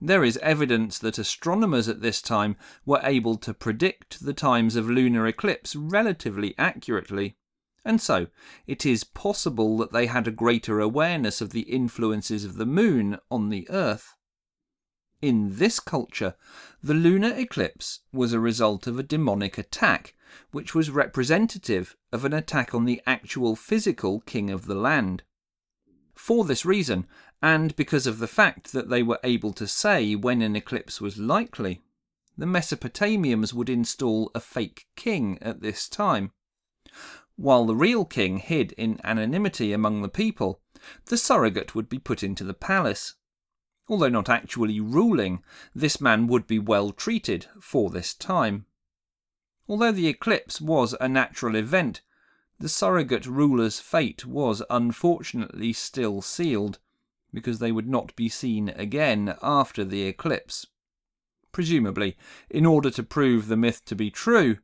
There 0.00 0.24
is 0.24 0.36
evidence 0.38 0.98
that 0.98 1.16
astronomers 1.16 1.88
at 1.88 2.02
this 2.02 2.20
time 2.20 2.56
were 2.84 3.00
able 3.02 3.36
to 3.38 3.54
predict 3.54 4.24
the 4.24 4.34
times 4.34 4.76
of 4.76 4.90
lunar 4.90 5.26
eclipse 5.26 5.76
relatively 5.76 6.54
accurately, 6.58 7.36
and 7.84 8.00
so 8.00 8.28
it 8.66 8.86
is 8.86 9.04
possible 9.04 9.76
that 9.78 9.92
they 9.92 10.06
had 10.06 10.26
a 10.26 10.32
greater 10.32 10.80
awareness 10.80 11.40
of 11.40 11.50
the 11.50 11.62
influences 11.62 12.44
of 12.44 12.56
the 12.56 12.66
moon 12.66 13.18
on 13.30 13.50
the 13.50 13.68
Earth. 13.70 14.14
In 15.20 15.56
this 15.56 15.80
culture, 15.80 16.34
the 16.82 16.94
lunar 16.94 17.34
eclipse 17.34 18.00
was 18.12 18.32
a 18.32 18.40
result 18.40 18.86
of 18.86 18.98
a 18.98 19.02
demonic 19.02 19.56
attack 19.56 20.14
which 20.50 20.74
was 20.74 20.90
representative 20.90 21.96
of 22.12 22.24
an 22.24 22.32
attack 22.32 22.74
on 22.74 22.84
the 22.84 23.00
actual 23.06 23.56
physical 23.56 24.20
king 24.20 24.50
of 24.50 24.66
the 24.66 24.74
land. 24.74 25.22
For 26.14 26.44
this 26.44 26.64
reason, 26.64 27.06
and 27.42 27.74
because 27.76 28.06
of 28.06 28.18
the 28.18 28.28
fact 28.28 28.72
that 28.72 28.88
they 28.88 29.02
were 29.02 29.20
able 29.24 29.52
to 29.54 29.66
say 29.66 30.14
when 30.14 30.42
an 30.42 30.56
eclipse 30.56 31.00
was 31.00 31.18
likely, 31.18 31.82
the 32.36 32.46
Mesopotamians 32.46 33.52
would 33.52 33.68
install 33.68 34.30
a 34.34 34.40
fake 34.40 34.86
king 34.96 35.38
at 35.40 35.60
this 35.60 35.88
time. 35.88 36.32
While 37.36 37.66
the 37.66 37.74
real 37.74 38.04
king 38.04 38.38
hid 38.38 38.72
in 38.72 39.00
anonymity 39.02 39.72
among 39.72 40.02
the 40.02 40.08
people, 40.08 40.60
the 41.06 41.16
surrogate 41.16 41.74
would 41.74 41.88
be 41.88 41.98
put 41.98 42.22
into 42.22 42.44
the 42.44 42.54
palace. 42.54 43.14
Although 43.88 44.08
not 44.08 44.28
actually 44.28 44.80
ruling, 44.80 45.42
this 45.74 46.00
man 46.00 46.26
would 46.28 46.46
be 46.46 46.58
well 46.58 46.90
treated 46.90 47.46
for 47.60 47.90
this 47.90 48.14
time. 48.14 48.66
Although 49.68 49.92
the 49.92 50.08
eclipse 50.08 50.60
was 50.60 50.94
a 51.00 51.08
natural 51.08 51.56
event, 51.56 52.02
the 52.58 52.68
surrogate 52.68 53.26
ruler's 53.26 53.80
fate 53.80 54.24
was 54.24 54.62
unfortunately 54.70 55.72
still 55.72 56.22
sealed, 56.22 56.78
because 57.32 57.58
they 57.58 57.72
would 57.72 57.88
not 57.88 58.14
be 58.14 58.28
seen 58.28 58.68
again 58.70 59.34
after 59.42 59.84
the 59.84 60.04
eclipse. 60.04 60.66
Presumably, 61.50 62.16
in 62.48 62.64
order 62.64 62.90
to 62.90 63.02
prove 63.02 63.48
the 63.48 63.56
myth 63.56 63.84
to 63.86 63.96
be 63.96 64.10
true, 64.10 64.58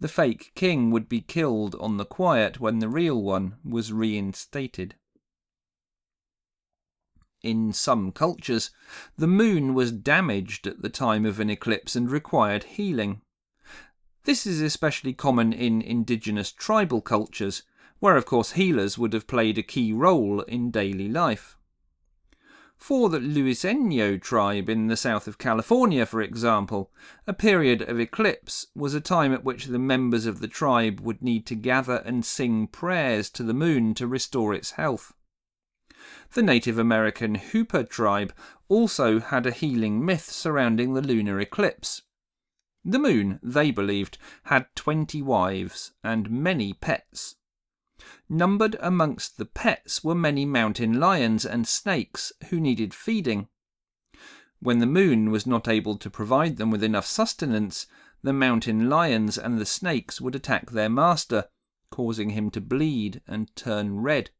the 0.00 0.08
fake 0.08 0.52
king 0.54 0.90
would 0.90 1.08
be 1.08 1.20
killed 1.20 1.74
on 1.80 1.96
the 1.96 2.04
quiet 2.04 2.60
when 2.60 2.78
the 2.78 2.88
real 2.88 3.22
one 3.22 3.56
was 3.64 3.92
reinstated. 3.92 4.94
In 7.42 7.72
some 7.72 8.12
cultures, 8.12 8.70
the 9.16 9.26
moon 9.26 9.72
was 9.72 9.92
damaged 9.92 10.66
at 10.66 10.82
the 10.82 10.88
time 10.88 11.24
of 11.24 11.38
an 11.38 11.48
eclipse 11.48 11.94
and 11.94 12.10
required 12.10 12.64
healing. 12.64 13.22
This 14.24 14.46
is 14.46 14.60
especially 14.60 15.12
common 15.12 15.52
in 15.52 15.80
indigenous 15.80 16.50
tribal 16.50 17.00
cultures, 17.00 17.62
where 18.00 18.16
of 18.16 18.26
course 18.26 18.52
healers 18.52 18.98
would 18.98 19.12
have 19.12 19.26
played 19.26 19.58
a 19.58 19.62
key 19.62 19.92
role 19.92 20.40
in 20.42 20.70
daily 20.70 21.08
life. 21.08 21.55
For 22.76 23.08
the 23.08 23.18
Luiseno 23.18 24.20
tribe 24.20 24.68
in 24.68 24.86
the 24.86 24.96
south 24.96 25.26
of 25.26 25.38
California, 25.38 26.06
for 26.06 26.20
example, 26.20 26.92
a 27.26 27.32
period 27.32 27.82
of 27.82 27.98
eclipse 27.98 28.66
was 28.74 28.94
a 28.94 29.00
time 29.00 29.32
at 29.32 29.44
which 29.44 29.66
the 29.66 29.78
members 29.78 30.26
of 30.26 30.40
the 30.40 30.48
tribe 30.48 31.00
would 31.00 31.22
need 31.22 31.46
to 31.46 31.54
gather 31.54 31.96
and 32.04 32.24
sing 32.24 32.68
prayers 32.68 33.28
to 33.30 33.42
the 33.42 33.54
moon 33.54 33.94
to 33.94 34.06
restore 34.06 34.54
its 34.54 34.72
health. 34.72 35.14
The 36.34 36.42
Native 36.42 36.78
American 36.78 37.36
Hoopa 37.36 37.88
tribe 37.88 38.32
also 38.68 39.20
had 39.20 39.46
a 39.46 39.52
healing 39.52 40.04
myth 40.04 40.30
surrounding 40.30 40.94
the 40.94 41.02
lunar 41.02 41.40
eclipse. 41.40 42.02
The 42.84 43.00
moon, 43.00 43.40
they 43.42 43.72
believed, 43.72 44.18
had 44.44 44.66
twenty 44.76 45.22
wives 45.22 45.92
and 46.04 46.30
many 46.30 46.72
pets. 46.72 47.34
Numbered 48.28 48.76
amongst 48.80 49.38
the 49.38 49.46
pets 49.46 50.04
were 50.04 50.14
many 50.14 50.44
mountain 50.44 51.00
lions 51.00 51.46
and 51.46 51.66
snakes 51.66 52.32
who 52.50 52.60
needed 52.60 52.92
feeding. 52.92 53.48
When 54.60 54.80
the 54.80 54.86
moon 54.86 55.30
was 55.30 55.46
not 55.46 55.68
able 55.68 55.96
to 55.98 56.10
provide 56.10 56.56
them 56.56 56.70
with 56.70 56.82
enough 56.82 57.06
sustenance, 57.06 57.86
the 58.22 58.32
mountain 58.32 58.88
lions 58.88 59.38
and 59.38 59.58
the 59.58 59.66
snakes 59.66 60.20
would 60.20 60.34
attack 60.34 60.70
their 60.70 60.88
master, 60.88 61.48
causing 61.90 62.30
him 62.30 62.50
to 62.50 62.60
bleed 62.60 63.22
and 63.26 63.54
turn 63.54 64.00
red. 64.00 64.30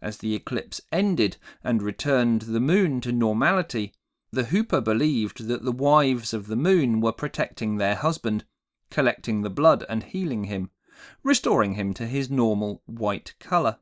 As 0.00 0.18
the 0.18 0.34
eclipse 0.34 0.80
ended 0.92 1.38
and 1.62 1.82
returned 1.82 2.42
the 2.42 2.60
moon 2.60 3.00
to 3.00 3.12
normality, 3.12 3.94
the 4.30 4.44
Hoopa 4.44 4.80
believed 4.80 5.46
that 5.48 5.64
the 5.64 5.72
wives 5.72 6.34
of 6.34 6.46
the 6.48 6.56
moon 6.56 7.00
were 7.00 7.12
protecting 7.12 7.76
their 7.76 7.94
husband, 7.94 8.44
collecting 8.90 9.42
the 9.42 9.50
blood 9.50 9.84
and 9.88 10.02
healing 10.02 10.44
him, 10.44 10.70
restoring 11.22 11.74
him 11.74 11.94
to 11.94 12.06
his 12.06 12.30
normal 12.30 12.82
white 12.86 13.34
colour. 13.38 13.78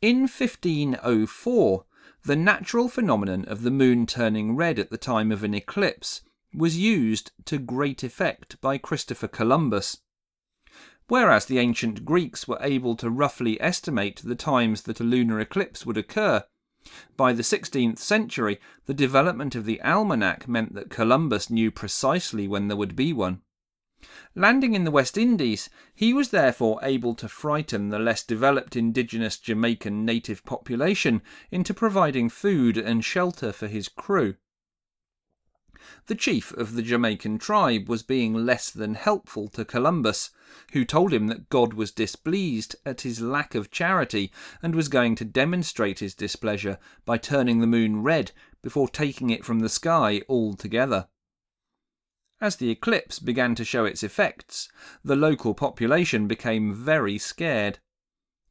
In 0.00 0.22
1504, 0.22 1.84
the 2.24 2.36
natural 2.36 2.88
phenomenon 2.88 3.44
of 3.46 3.62
the 3.62 3.70
moon 3.70 4.06
turning 4.06 4.56
red 4.56 4.78
at 4.78 4.90
the 4.90 4.98
time 4.98 5.32
of 5.32 5.42
an 5.42 5.54
eclipse 5.54 6.22
was 6.54 6.78
used 6.78 7.32
to 7.46 7.58
great 7.58 8.02
effect 8.02 8.60
by 8.60 8.78
Christopher 8.78 9.28
Columbus. 9.28 9.98
Whereas 11.08 11.46
the 11.46 11.58
ancient 11.58 12.04
Greeks 12.04 12.48
were 12.48 12.58
able 12.60 12.96
to 12.96 13.10
roughly 13.10 13.60
estimate 13.60 14.22
the 14.24 14.34
times 14.34 14.82
that 14.82 15.00
a 15.00 15.04
lunar 15.04 15.38
eclipse 15.40 15.84
would 15.84 15.98
occur, 15.98 16.44
by 17.16 17.32
the 17.32 17.42
16th 17.42 17.98
century 17.98 18.60
the 18.86 18.94
development 18.94 19.54
of 19.54 19.64
the 19.64 19.80
almanac 19.82 20.46
meant 20.46 20.74
that 20.74 20.90
Columbus 20.90 21.50
knew 21.50 21.70
precisely 21.70 22.46
when 22.46 22.68
there 22.68 22.76
would 22.76 22.96
be 22.96 23.12
one. 23.12 23.40
Landing 24.34 24.74
in 24.74 24.84
the 24.84 24.90
West 24.90 25.16
Indies, 25.16 25.70
he 25.94 26.12
was 26.12 26.30
therefore 26.30 26.78
able 26.82 27.14
to 27.14 27.28
frighten 27.28 27.88
the 27.88 27.98
less 27.98 28.22
developed 28.22 28.76
indigenous 28.76 29.38
Jamaican 29.38 30.04
native 30.04 30.44
population 30.44 31.22
into 31.50 31.72
providing 31.72 32.28
food 32.28 32.76
and 32.76 33.04
shelter 33.04 33.52
for 33.52 33.66
his 33.66 33.88
crew. 33.88 34.36
The 36.06 36.14
chief 36.14 36.50
of 36.52 36.74
the 36.74 36.82
Jamaican 36.82 37.38
tribe 37.38 37.88
was 37.88 38.02
being 38.02 38.32
less 38.32 38.70
than 38.70 38.94
helpful 38.94 39.48
to 39.48 39.64
Columbus, 39.64 40.30
who 40.72 40.84
told 40.84 41.12
him 41.12 41.26
that 41.26 41.50
God 41.50 41.74
was 41.74 41.92
displeased 41.92 42.76
at 42.86 43.02
his 43.02 43.20
lack 43.20 43.54
of 43.54 43.70
charity 43.70 44.32
and 44.62 44.74
was 44.74 44.88
going 44.88 45.14
to 45.16 45.24
demonstrate 45.24 45.98
his 45.98 46.14
displeasure 46.14 46.78
by 47.04 47.18
turning 47.18 47.60
the 47.60 47.66
moon 47.66 48.02
red 48.02 48.32
before 48.62 48.88
taking 48.88 49.30
it 49.30 49.44
from 49.44 49.60
the 49.60 49.68
sky 49.68 50.22
altogether. 50.28 51.08
As 52.40 52.56
the 52.56 52.70
eclipse 52.70 53.18
began 53.18 53.54
to 53.54 53.64
show 53.64 53.84
its 53.84 54.02
effects, 54.02 54.68
the 55.04 55.16
local 55.16 55.54
population 55.54 56.26
became 56.26 56.74
very 56.74 57.16
scared. 57.18 57.78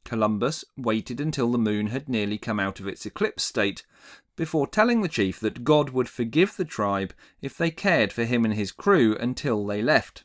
Columbus 0.04 0.64
waited 0.76 1.20
until 1.20 1.50
the 1.50 1.58
moon 1.58 1.88
had 1.88 2.08
nearly 2.08 2.38
come 2.38 2.60
out 2.60 2.80
of 2.80 2.88
its 2.88 3.06
eclipse 3.06 3.44
state 3.44 3.84
before 4.36 4.66
telling 4.66 5.02
the 5.02 5.08
chief 5.08 5.38
that 5.40 5.64
God 5.64 5.90
would 5.90 6.08
forgive 6.08 6.56
the 6.56 6.64
tribe 6.64 7.14
if 7.40 7.56
they 7.56 7.70
cared 7.70 8.12
for 8.12 8.24
him 8.24 8.44
and 8.44 8.54
his 8.54 8.72
crew 8.72 9.16
until 9.16 9.64
they 9.66 9.80
left. 9.80 10.24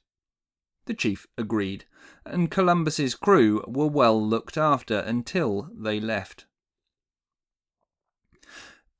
The 0.85 0.93
chief 0.93 1.27
agreed, 1.37 1.85
and 2.25 2.49
Columbus's 2.49 3.13
crew 3.13 3.63
were 3.67 3.87
well 3.87 4.19
looked 4.19 4.57
after 4.57 4.99
until 4.99 5.69
they 5.71 5.99
left. 5.99 6.45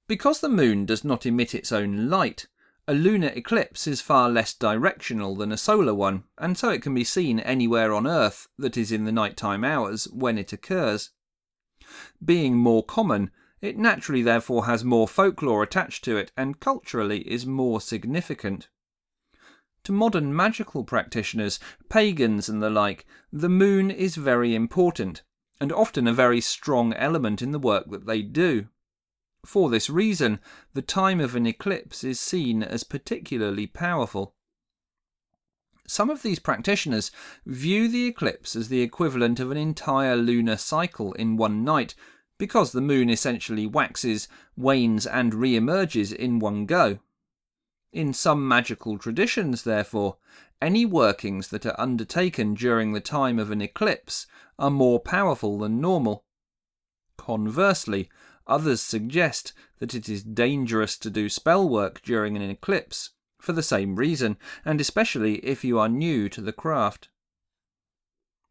Because 0.08 0.40
the 0.40 0.50
moon 0.50 0.86
does 0.86 1.04
not 1.04 1.26
emit 1.26 1.56
its 1.56 1.72
own 1.72 2.10
light, 2.10 2.48
a 2.90 2.94
lunar 2.96 3.28
eclipse 3.36 3.86
is 3.86 4.02
far 4.02 4.32
less 4.32 4.52
directional 4.52 5.36
than 5.36 5.52
a 5.52 5.58
solar 5.58 5.94
one, 5.94 6.24
and 6.40 6.58
so 6.58 6.70
it 6.70 6.82
can 6.82 6.96
be 6.96 7.04
seen 7.04 7.40
anywhere 7.42 7.94
on 7.94 8.08
Earth 8.08 8.48
that 8.58 8.76
is 8.76 8.92
in 8.92 9.06
the 9.06 9.12
nighttime 9.12 9.64
hours 9.64 10.06
when 10.06 10.40
it 10.40 10.52
occurs. 10.52 11.12
Being 12.26 12.58
more 12.58 12.84
common, 12.84 13.30
it 13.62 13.78
naturally 13.78 14.24
therefore 14.24 14.66
has 14.66 14.84
more 14.84 15.08
folklore 15.08 15.62
attached 15.62 16.04
to 16.06 16.18
it 16.18 16.32
and 16.36 16.60
culturally 16.60 17.20
is 17.32 17.46
more 17.46 17.80
significant. 17.80 18.70
To 19.84 19.92
modern 19.92 20.36
magical 20.36 20.84
practitioners, 20.84 21.60
pagans 21.90 22.50
and 22.50 22.60
the 22.60 22.72
like, 22.72 23.06
the 23.32 23.50
moon 23.50 23.92
is 23.92 24.16
very 24.16 24.56
important, 24.56 25.22
and 25.62 25.72
often 25.72 26.08
a 26.08 26.14
very 26.14 26.42
strong 26.42 26.94
element 26.94 27.44
in 27.44 27.52
the 27.52 27.60
work 27.60 27.92
that 27.92 28.08
they 28.08 28.24
do. 28.24 28.68
For 29.46 29.70
this 29.70 29.90
reason, 29.90 30.40
the 30.74 30.82
time 30.82 31.20
of 31.20 31.36
an 31.36 31.48
eclipse 31.48 32.04
is 32.04 32.20
seen 32.20 32.62
as 32.62 32.84
particularly 32.84 33.68
powerful. 33.68 34.36
Some 35.88 36.10
of 36.10 36.22
these 36.22 36.40
practitioners 36.40 37.10
view 37.46 37.88
the 37.88 38.06
eclipse 38.06 38.56
as 38.56 38.70
the 38.70 38.82
equivalent 38.82 39.40
of 39.40 39.50
an 39.50 39.58
entire 39.58 40.16
lunar 40.16 40.58
cycle 40.58 41.14
in 41.14 41.36
one 41.36 41.64
night, 41.64 41.96
because 42.38 42.72
the 42.72 42.82
moon 42.82 43.10
essentially 43.10 43.66
waxes, 43.66 44.28
wanes, 44.56 45.08
and 45.08 45.34
re 45.34 45.56
emerges 45.56 46.12
in 46.12 46.40
one 46.40 46.66
go. 46.66 47.00
In 47.92 48.14
some 48.14 48.48
magical 48.48 49.00
traditions, 49.00 49.64
therefore, 49.64 50.18
any 50.62 50.86
workings 50.86 51.48
that 51.48 51.66
are 51.66 51.80
undertaken 51.80 52.54
during 52.54 52.94
the 52.94 53.02
time 53.02 53.40
of 53.40 53.50
an 53.50 53.62
eclipse 53.62 54.28
are 54.60 54.70
more 54.70 55.00
powerful 55.00 55.58
than 55.58 55.82
normal. 55.82 56.24
Conversely, 57.18 58.10
Others 58.50 58.82
suggest 58.82 59.54
that 59.78 59.94
it 59.94 60.10
is 60.10 60.24
dangerous 60.24 60.98
to 60.98 61.12
do 61.12 61.30
spell 61.30 61.70
work 61.70 62.02
during 62.02 62.36
an 62.36 62.42
eclipse, 62.42 63.12
for 63.38 63.54
the 63.54 63.62
same 63.62 63.96
reason, 63.96 64.38
and 64.66 64.82
especially 64.82 65.36
if 65.46 65.64
you 65.64 65.78
are 65.78 65.88
new 65.88 66.28
to 66.30 66.42
the 66.42 66.52
craft. 66.52 67.10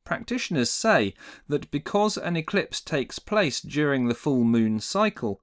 Practitioners 0.04 0.70
say 0.70 1.14
that 1.48 1.70
because 1.72 2.16
an 2.16 2.36
eclipse 2.36 2.80
takes 2.80 3.18
place 3.18 3.60
during 3.60 4.06
the 4.06 4.14
full 4.14 4.44
moon 4.44 4.78
cycle, 4.78 5.42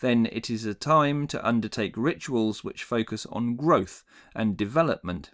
then 0.00 0.28
it 0.30 0.50
is 0.50 0.66
a 0.66 0.74
time 0.74 1.26
to 1.28 1.44
undertake 1.44 1.96
rituals 1.96 2.62
which 2.62 2.84
focus 2.84 3.24
on 3.26 3.56
growth 3.56 4.04
and 4.34 4.56
development. 4.56 5.30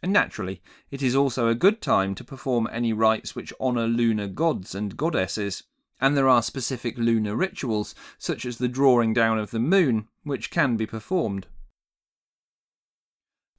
And 0.00 0.12
naturally, 0.12 0.62
it 0.92 1.02
is 1.02 1.16
also 1.16 1.48
a 1.48 1.56
good 1.56 1.82
time 1.82 2.14
to 2.14 2.24
perform 2.24 2.68
any 2.70 2.92
rites 2.92 3.34
which 3.34 3.52
honour 3.60 3.88
lunar 3.88 4.28
gods 4.28 4.76
and 4.76 4.96
goddesses 4.96 5.64
and 6.00 6.16
there 6.16 6.28
are 6.28 6.42
specific 6.42 6.96
lunar 6.96 7.36
rituals, 7.36 7.94
such 8.18 8.46
as 8.46 8.58
the 8.58 8.68
drawing 8.68 9.12
down 9.12 9.38
of 9.38 9.50
the 9.50 9.58
moon, 9.58 10.08
which 10.22 10.50
can 10.50 10.76
be 10.76 10.86
performed. 10.86 11.46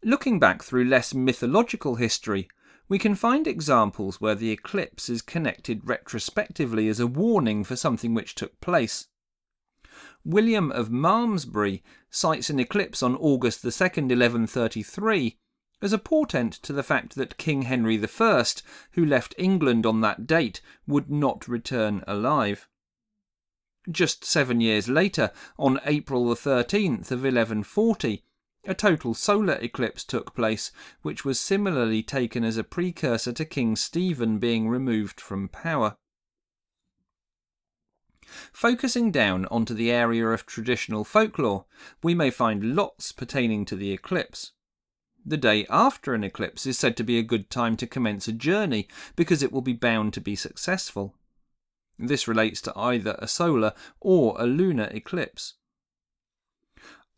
Looking 0.04 0.40
back 0.40 0.64
through 0.64 0.86
less 0.86 1.14
mythological 1.14 1.96
history, 1.96 2.48
we 2.90 2.98
can 2.98 3.16
find 3.16 3.48
examples 3.48 4.20
where 4.20 4.36
the 4.36 4.52
eclipse 4.52 5.10
is 5.10 5.22
connected 5.22 5.88
retrospectively 5.88 6.88
as 6.88 7.00
a 7.00 7.08
warning 7.08 7.64
for 7.64 7.76
something 7.76 8.14
which 8.14 8.36
took 8.36 8.60
place. 8.60 9.08
William 10.26 10.72
of 10.72 10.90
Malmesbury 10.90 11.84
cites 12.10 12.50
an 12.50 12.60
eclipse 12.60 13.02
on 13.02 13.16
August 13.16 13.62
2, 13.62 13.68
1133, 13.68 15.38
as 15.82 15.94
a 15.94 15.98
portent 15.98 16.54
to 16.54 16.74
the 16.74 16.84
fact 16.84 17.16
that 17.16 17.38
King 17.38 17.64
Henry 17.64 18.02
I, 18.02 18.46
who 18.92 19.06
left 19.06 19.36
England 19.38 19.86
on 19.86 20.02
that 20.02 20.28
date, 20.28 20.62
would 20.86 21.10
not 21.10 21.48
return 21.48 22.04
alive. 22.08 22.68
Just 23.90 24.24
seven 24.24 24.62
years 24.62 24.88
later, 24.88 25.32
on 25.58 25.80
April 25.86 26.30
the 26.30 26.36
13th 26.36 27.12
of 27.12 27.24
1140, 27.24 28.24
a 28.66 28.76
total 28.76 29.16
solar 29.16 29.56
eclipse 29.56 30.04
took 30.04 30.36
place, 30.36 30.72
which 31.02 31.26
was 31.26 31.40
similarly 31.40 32.04
taken 32.04 32.44
as 32.44 32.58
a 32.58 32.64
precursor 32.64 33.34
to 33.34 33.44
King 33.44 33.76
Stephen 33.76 34.38
being 34.38 34.70
removed 34.70 35.20
from 35.20 35.50
power. 35.50 35.98
Focusing 38.54 39.12
down 39.12 39.46
onto 39.48 39.74
the 39.74 39.92
area 39.92 40.28
of 40.28 40.46
traditional 40.46 41.04
folklore, 41.04 41.66
we 42.04 42.14
may 42.14 42.30
find 42.30 42.76
lots 42.76 43.12
pertaining 43.12 43.66
to 43.66 43.76
the 43.76 43.92
eclipse. 43.92 44.52
The 45.26 45.38
day 45.38 45.68
after 45.70 46.14
an 46.14 46.24
eclipse 46.24 46.66
is 46.66 46.80
said 46.80 46.98
to 46.98 47.04
be 47.04 47.20
a 47.20 47.24
good 47.24 47.50
time 47.50 47.78
to 47.78 47.88
commence 47.88 48.28
a 48.28 48.34
journey 48.34 48.88
because 49.16 49.44
it 49.44 49.52
will 49.52 49.62
be 49.62 49.74
bound 49.74 50.14
to 50.14 50.22
be 50.22 50.36
successful. 50.36 51.16
This 52.00 52.28
relates 52.28 52.62
to 52.62 52.78
either 52.78 53.16
a 53.20 53.28
solar 53.28 53.74
or 54.00 54.36
a 54.40 54.48
lunar 54.48 54.90
eclipse. 54.92 55.56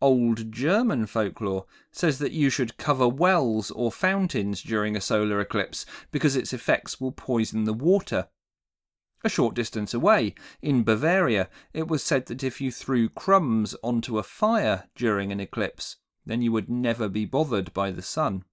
Old 0.02 0.52
German 0.52 1.06
folklore 1.06 1.66
says 1.94 2.20
that 2.20 2.34
you 2.34 2.50
should 2.50 2.76
cover 2.76 3.08
wells 3.08 3.72
or 3.72 3.90
fountains 3.90 4.62
during 4.62 4.98
a 4.98 5.02
solar 5.02 5.40
eclipse 5.40 5.86
because 6.12 6.36
its 6.36 6.52
effects 6.52 7.00
will 7.00 7.14
poison 7.14 7.64
the 7.64 7.72
water. 7.72 8.28
A 9.24 9.30
short 9.30 9.56
distance 9.56 9.94
away, 9.94 10.36
in 10.62 10.84
Bavaria, 10.84 11.48
it 11.74 11.88
was 11.88 12.04
said 12.04 12.26
that 12.26 12.44
if 12.44 12.60
you 12.60 12.70
threw 12.70 13.08
crumbs 13.08 13.74
onto 13.82 14.18
a 14.18 14.24
fire 14.24 14.90
during 14.94 15.32
an 15.32 15.40
eclipse, 15.40 15.96
then 16.26 16.42
you 16.42 16.52
would 16.52 16.70
never 16.70 17.10
be 17.10 17.26
bothered 17.26 17.74
by 17.74 17.92
the 17.92 18.02
sun. 18.02 18.44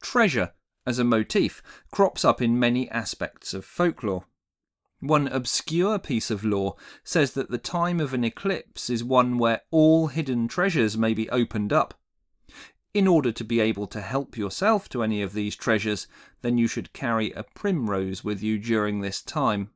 Treasure, 0.00 0.52
as 0.86 0.98
a 0.98 1.04
motif, 1.04 1.62
crops 1.90 2.24
up 2.24 2.40
in 2.40 2.58
many 2.58 2.88
aspects 2.90 3.52
of 3.52 3.64
folklore. 3.64 4.24
One 5.00 5.28
obscure 5.28 5.98
piece 5.98 6.30
of 6.30 6.44
lore 6.44 6.76
says 7.04 7.32
that 7.32 7.50
the 7.50 7.58
time 7.58 8.00
of 8.00 8.14
an 8.14 8.24
eclipse 8.24 8.90
is 8.90 9.04
one 9.04 9.38
where 9.38 9.62
all 9.70 10.08
hidden 10.08 10.48
treasures 10.48 10.98
may 10.98 11.14
be 11.14 11.30
opened 11.30 11.72
up. 11.72 11.94
In 12.94 13.06
order 13.06 13.30
to 13.30 13.44
be 13.44 13.60
able 13.60 13.86
to 13.88 14.00
help 14.00 14.36
yourself 14.36 14.88
to 14.88 15.02
any 15.02 15.22
of 15.22 15.34
these 15.34 15.54
treasures, 15.54 16.08
then 16.42 16.58
you 16.58 16.66
should 16.66 16.92
carry 16.92 17.32
a 17.32 17.44
primrose 17.44 18.24
with 18.24 18.42
you 18.42 18.58
during 18.58 19.00
this 19.00 19.22
time. 19.22 19.70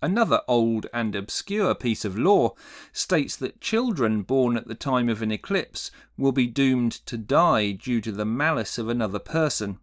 Another 0.00 0.42
old 0.46 0.86
and 0.94 1.16
obscure 1.16 1.74
piece 1.74 2.04
of 2.04 2.16
lore 2.16 2.54
states 2.92 3.34
that 3.36 3.60
children 3.60 4.22
born 4.22 4.56
at 4.56 4.68
the 4.68 4.76
time 4.76 5.08
of 5.08 5.22
an 5.22 5.32
eclipse 5.32 5.90
will 6.16 6.30
be 6.30 6.46
doomed 6.46 6.92
to 7.06 7.16
die 7.16 7.72
due 7.72 8.00
to 8.02 8.12
the 8.12 8.24
malice 8.24 8.78
of 8.78 8.88
another 8.88 9.18
person. 9.18 9.80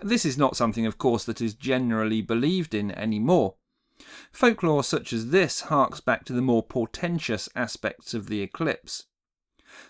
This 0.00 0.24
is 0.24 0.36
not 0.36 0.56
something, 0.56 0.86
of 0.86 0.98
course, 0.98 1.24
that 1.24 1.40
is 1.40 1.54
generally 1.54 2.20
believed 2.20 2.74
in 2.74 2.90
anymore. 2.92 3.54
Folklore 4.32 4.84
such 4.84 5.12
as 5.12 5.30
this 5.30 5.62
harks 5.62 6.00
back 6.00 6.24
to 6.24 6.32
the 6.32 6.42
more 6.42 6.62
portentous 6.62 7.48
aspects 7.54 8.14
of 8.14 8.28
the 8.28 8.40
eclipse. 8.40 9.04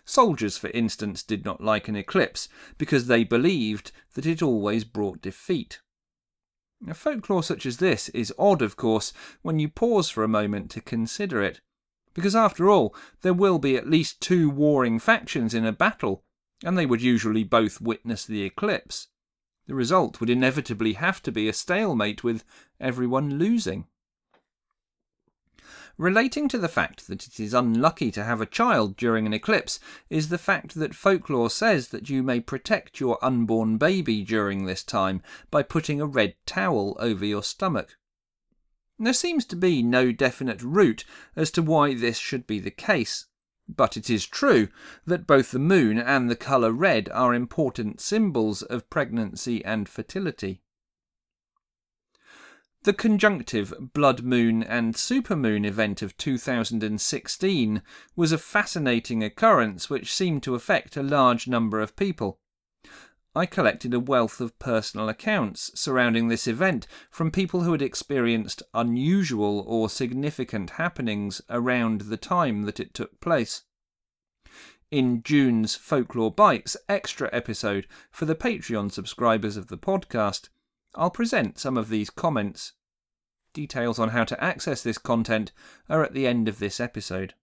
Soldiers, 0.05 0.59
for 0.59 0.71
instance, 0.71 1.23
did 1.23 1.45
not 1.45 1.63
like 1.63 1.89
an 1.89 1.97
eclipse 1.97 2.49
because 2.77 3.07
they 3.07 3.25
believed 3.25 3.93
that 4.15 4.27
it 4.27 4.43
always 4.43 4.85
brought 4.85 5.23
defeat. 5.23 5.81
A 6.87 6.95
folklore 6.95 7.43
such 7.43 7.67
as 7.67 7.79
this 7.79 8.09
is 8.11 8.33
odd, 8.39 8.63
of 8.63 8.77
course, 8.77 9.13
when 9.43 9.59
you 9.59 9.69
pause 9.69 10.09
for 10.11 10.23
a 10.23 10.29
moment 10.29 10.71
to 10.71 10.81
consider 10.81 11.43
it, 11.43 11.61
because 12.15 12.37
after 12.37 12.71
all, 12.71 12.95
there 13.23 13.35
will 13.35 13.59
be 13.59 13.77
at 13.77 13.91
least 13.91 14.21
two 14.21 14.49
warring 14.49 14.99
factions 14.99 15.55
in 15.55 15.67
a 15.67 15.73
battle, 15.73 16.25
and 16.65 16.79
they 16.79 16.87
would 16.87 17.03
usually 17.03 17.45
both 17.45 17.81
witness 17.81 18.25
the 18.25 18.43
eclipse. 18.43 19.09
The 19.67 19.75
result 19.75 20.21
would 20.21 20.31
inevitably 20.31 20.95
have 20.95 21.23
to 21.25 21.33
be 21.33 21.49
a 21.49 21.53
stalemate 21.53 22.25
with 22.25 22.45
everyone 22.81 23.39
losing. 23.39 23.87
Relating 25.99 26.47
to 26.47 26.59
the 26.59 26.69
fact 26.69 27.09
that 27.09 27.27
it 27.27 27.41
is 27.41 27.53
unlucky 27.53 28.13
to 28.13 28.23
have 28.23 28.41
a 28.41 28.47
child 28.47 28.97
during 28.97 29.27
an 29.27 29.33
eclipse 29.33 29.81
is 30.09 30.29
the 30.29 30.39
fact 30.39 30.77
that 30.77 30.95
folklore 30.95 31.51
says 31.51 31.89
that 31.89 32.09
you 32.09 32.23
may 32.23 32.39
protect 32.39 33.01
your 33.01 33.19
unborn 33.21 33.79
baby 33.79 34.23
during 34.23 34.65
this 34.65 34.85
time 34.85 35.23
by 35.51 35.65
putting 35.65 36.01
a 36.01 36.07
red 36.07 36.37
towel 36.47 36.97
over 37.01 37.25
your 37.25 37.43
stomach. 37.43 37.99
There 38.97 39.13
seems 39.13 39.45
to 39.47 39.57
be 39.57 39.83
no 39.83 40.13
definite 40.13 40.63
root 40.63 41.05
as 41.35 41.51
to 41.53 41.63
why 41.63 41.95
this 41.95 42.19
should 42.19 42.47
be 42.47 42.61
the 42.61 42.71
case. 42.71 43.27
But 43.69 43.97
it 43.97 44.09
is 44.09 44.25
true 44.25 44.69
that 45.05 45.27
both 45.27 45.51
the 45.51 45.59
moon 45.59 45.99
and 45.99 46.31
the 46.31 46.37
colour 46.37 46.71
red 46.71 47.09
are 47.09 47.35
important 47.35 48.01
symbols 48.01 48.63
of 48.63 48.89
pregnancy 48.89 49.65
and 49.65 49.89
fertility. 49.89 50.63
The 52.85 52.93
conjunctive 52.93 53.93
blood 53.93 54.23
moon 54.23 54.63
and 54.63 54.95
supermoon 54.95 55.67
event 55.67 56.01
of 56.01 56.17
2016 56.17 57.83
was 58.15 58.33
a 58.33 58.39
fascinating 58.39 59.23
occurrence 59.25 59.91
which 59.91 60.15
seemed 60.15 60.45
to 60.45 60.55
affect 60.55 60.97
a 60.97 61.03
large 61.03 61.49
number 61.49 61.81
of 61.81 61.97
people. 61.97 62.39
I 63.35 63.47
collected 63.47 63.93
a 63.95 64.01
wealth 64.01 64.41
of 64.41 64.59
personal 64.59 65.09
accounts 65.09 65.71
surrounding 65.75 66.29
this 66.29 66.47
event 66.47 66.87
from 67.11 67.31
people 67.31 67.63
who 67.63 67.73
had 67.73 67.83
experienced 67.83 68.63
unusual 68.73 69.65
or 69.67 69.89
significant 69.89 70.71
happenings 70.71 71.43
around 71.51 72.03
the 72.03 72.17
time 72.17 72.63
that 72.63 72.81
it 72.81 72.95
took 72.95 73.21
place. 73.21 73.65
In 74.91 75.23
June's 75.23 75.75
Folklore 75.75 76.33
Bites 76.33 76.77
extra 76.89 77.29
episode 77.33 77.87
for 78.11 78.25
the 78.25 78.35
Patreon 78.35 78.91
subscribers 78.91 79.57
of 79.57 79.67
the 79.67 79.79
podcast, 79.79 80.49
I'll 80.99 81.11
present 81.11 81.61
some 81.61 81.79
of 81.79 81.89
these 81.89 82.11
comments. 82.11 82.73
Details 83.55 84.01
on 84.01 84.09
how 84.09 84.25
to 84.25 84.43
access 84.43 84.83
this 84.83 84.99
content 84.99 85.53
are 85.89 86.03
at 86.03 86.13
the 86.13 86.27
end 86.27 86.49
of 86.49 86.59
this 86.59 86.81
episode. 86.81 87.35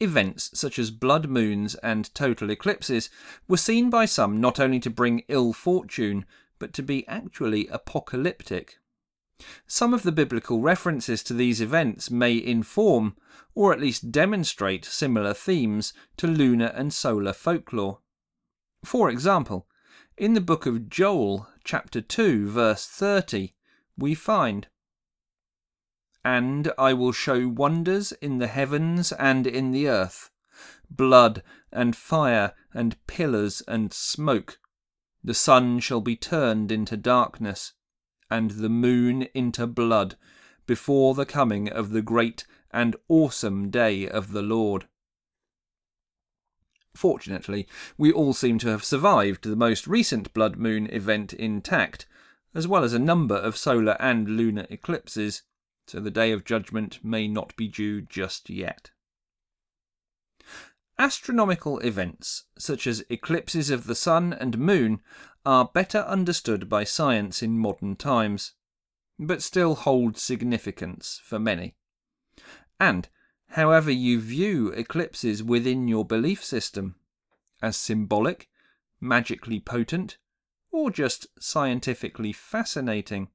Events 0.00 0.50
such 0.54 0.78
as 0.78 0.90
blood 0.90 1.28
moons 1.28 1.74
and 1.76 2.12
total 2.14 2.50
eclipses 2.50 3.10
were 3.46 3.58
seen 3.58 3.90
by 3.90 4.06
some 4.06 4.40
not 4.40 4.58
only 4.58 4.80
to 4.80 4.88
bring 4.88 5.22
ill 5.28 5.52
fortune, 5.52 6.24
but 6.58 6.72
to 6.72 6.82
be 6.82 7.06
actually 7.06 7.68
apocalyptic. 7.68 8.78
Some 9.66 9.92
of 9.92 10.04
the 10.04 10.12
biblical 10.12 10.60
references 10.60 11.22
to 11.24 11.34
these 11.34 11.60
events 11.60 12.10
may 12.10 12.42
inform, 12.42 13.16
or 13.54 13.72
at 13.72 13.80
least 13.80 14.10
demonstrate, 14.10 14.84
similar 14.84 15.34
themes 15.34 15.92
to 16.16 16.26
lunar 16.26 16.72
and 16.74 16.92
solar 16.92 17.34
folklore. 17.34 18.00
For 18.82 19.10
example, 19.10 19.66
in 20.18 20.34
the 20.34 20.40
book 20.40 20.66
of 20.66 20.90
Joel, 20.90 21.46
chapter 21.62 22.00
2, 22.00 22.48
verse 22.48 22.86
30, 22.86 23.54
we 23.96 24.14
find 24.16 24.66
and 26.24 26.72
I 26.76 26.92
will 26.92 27.12
show 27.12 27.46
wonders 27.46 28.10
in 28.12 28.38
the 28.38 28.48
heavens 28.48 29.12
and 29.12 29.46
in 29.46 29.70
the 29.70 29.88
earth, 29.88 30.30
blood 30.90 31.44
and 31.72 31.94
fire 31.94 32.54
and 32.74 32.96
pillars 33.06 33.62
and 33.68 33.92
smoke. 33.92 34.58
The 35.22 35.34
sun 35.34 35.78
shall 35.78 36.00
be 36.00 36.16
turned 36.16 36.72
into 36.72 36.96
darkness, 36.96 37.74
and 38.28 38.50
the 38.50 38.68
moon 38.68 39.28
into 39.34 39.68
blood, 39.68 40.16
before 40.66 41.14
the 41.14 41.26
coming 41.26 41.68
of 41.68 41.90
the 41.90 42.02
great 42.02 42.44
and 42.72 42.96
awesome 43.08 43.70
day 43.70 44.08
of 44.08 44.32
the 44.32 44.42
Lord. 44.42 44.87
Fortunately, 46.98 47.68
we 47.96 48.10
all 48.10 48.32
seem 48.32 48.58
to 48.58 48.66
have 48.70 48.82
survived 48.82 49.44
the 49.44 49.54
most 49.54 49.86
recent 49.86 50.34
blood 50.34 50.56
moon 50.56 50.88
event 50.90 51.32
intact, 51.32 52.06
as 52.56 52.66
well 52.66 52.82
as 52.82 52.92
a 52.92 52.98
number 52.98 53.36
of 53.36 53.56
solar 53.56 53.96
and 54.00 54.30
lunar 54.30 54.66
eclipses 54.68 55.42
so 55.86 56.00
the 56.00 56.10
Day 56.10 56.32
of 56.32 56.44
Judgment 56.44 56.98
may 57.04 57.28
not 57.28 57.54
be 57.54 57.68
due 57.68 58.00
just 58.00 58.50
yet. 58.50 58.90
Astronomical 60.98 61.78
events, 61.78 62.46
such 62.58 62.84
as 62.88 63.04
eclipses 63.08 63.70
of 63.70 63.86
the 63.86 63.94
Sun 63.94 64.32
and 64.32 64.58
Moon, 64.58 65.00
are 65.46 65.70
better 65.72 66.00
understood 66.00 66.68
by 66.68 66.82
science 66.82 67.44
in 67.44 67.60
modern 67.60 67.94
times, 67.94 68.54
but 69.20 69.40
still 69.40 69.76
hold 69.76 70.18
significance 70.18 71.20
for 71.22 71.38
many. 71.38 71.76
And, 72.80 73.08
however 73.50 73.90
you 73.90 74.20
view 74.20 74.68
eclipses 74.70 75.42
within 75.42 75.88
your 75.88 76.04
belief 76.04 76.44
system, 76.44 76.96
as 77.62 77.76
symbolic, 77.76 78.48
magically 79.00 79.60
potent, 79.60 80.18
or 80.70 80.90
just 80.90 81.26
scientifically 81.40 82.32
fascinating, 82.32 83.28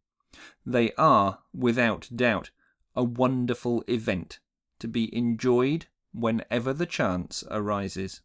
they 0.65 0.91
are, 0.97 1.39
without 1.53 2.09
doubt, 2.15 2.51
a 2.95 3.03
wonderful 3.03 3.83
event 3.87 4.39
to 4.79 4.87
be 4.87 5.15
enjoyed 5.15 5.87
whenever 6.13 6.73
the 6.73 6.85
chance 6.85 7.43
arises. 7.49 8.21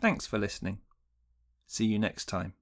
Thanks 0.00 0.26
for 0.26 0.38
listening. 0.38 0.78
See 1.66 1.86
you 1.86 1.98
next 1.98 2.26
time. 2.26 2.54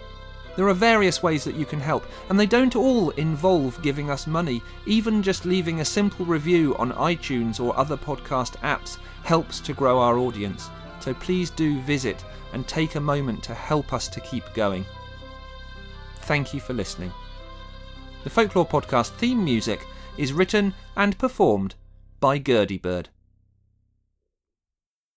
there 0.56 0.68
are 0.68 0.74
various 0.74 1.24
ways 1.24 1.44
that 1.44 1.56
you 1.56 1.66
can 1.66 1.80
help, 1.80 2.06
and 2.30 2.40
they 2.40 2.46
don't 2.46 2.76
all 2.76 3.10
involve 3.12 3.82
giving 3.82 4.10
us 4.10 4.28
money. 4.28 4.62
Even 4.86 5.24
just 5.24 5.46
leaving 5.46 5.80
a 5.80 5.86
simple 5.86 6.26
review 6.26 6.76
on 6.78 6.92
iTunes 6.94 7.60
or 7.60 7.78
other 7.78 7.98
podcast 7.98 8.58
apps 8.58 8.98
helps 9.24 9.60
to 9.62 9.74
grow 9.74 10.00
our 10.00 10.18
audience. 10.18 10.70
So 11.00 11.14
please 11.14 11.50
do 11.50 11.80
visit 11.82 12.24
and 12.54 12.68
take 12.68 12.96
a 12.96 13.00
moment 13.00 13.44
to 13.44 13.54
help 13.54 13.94
us 13.94 14.08
to 14.10 14.20
keep 14.22 14.44
going. 14.54 14.86
Thank 16.22 16.54
you 16.54 16.60
for 16.60 16.74
listening. 16.74 17.12
The 18.24 18.30
Folklore 18.30 18.68
Podcast 18.68 19.10
theme 19.18 19.44
music 19.44 19.86
is 20.18 20.32
written 20.32 20.74
and 20.96 21.18
performed 21.18 21.76
by 22.20 22.38
Gurdy 22.38 22.78
Bird. 22.78 23.10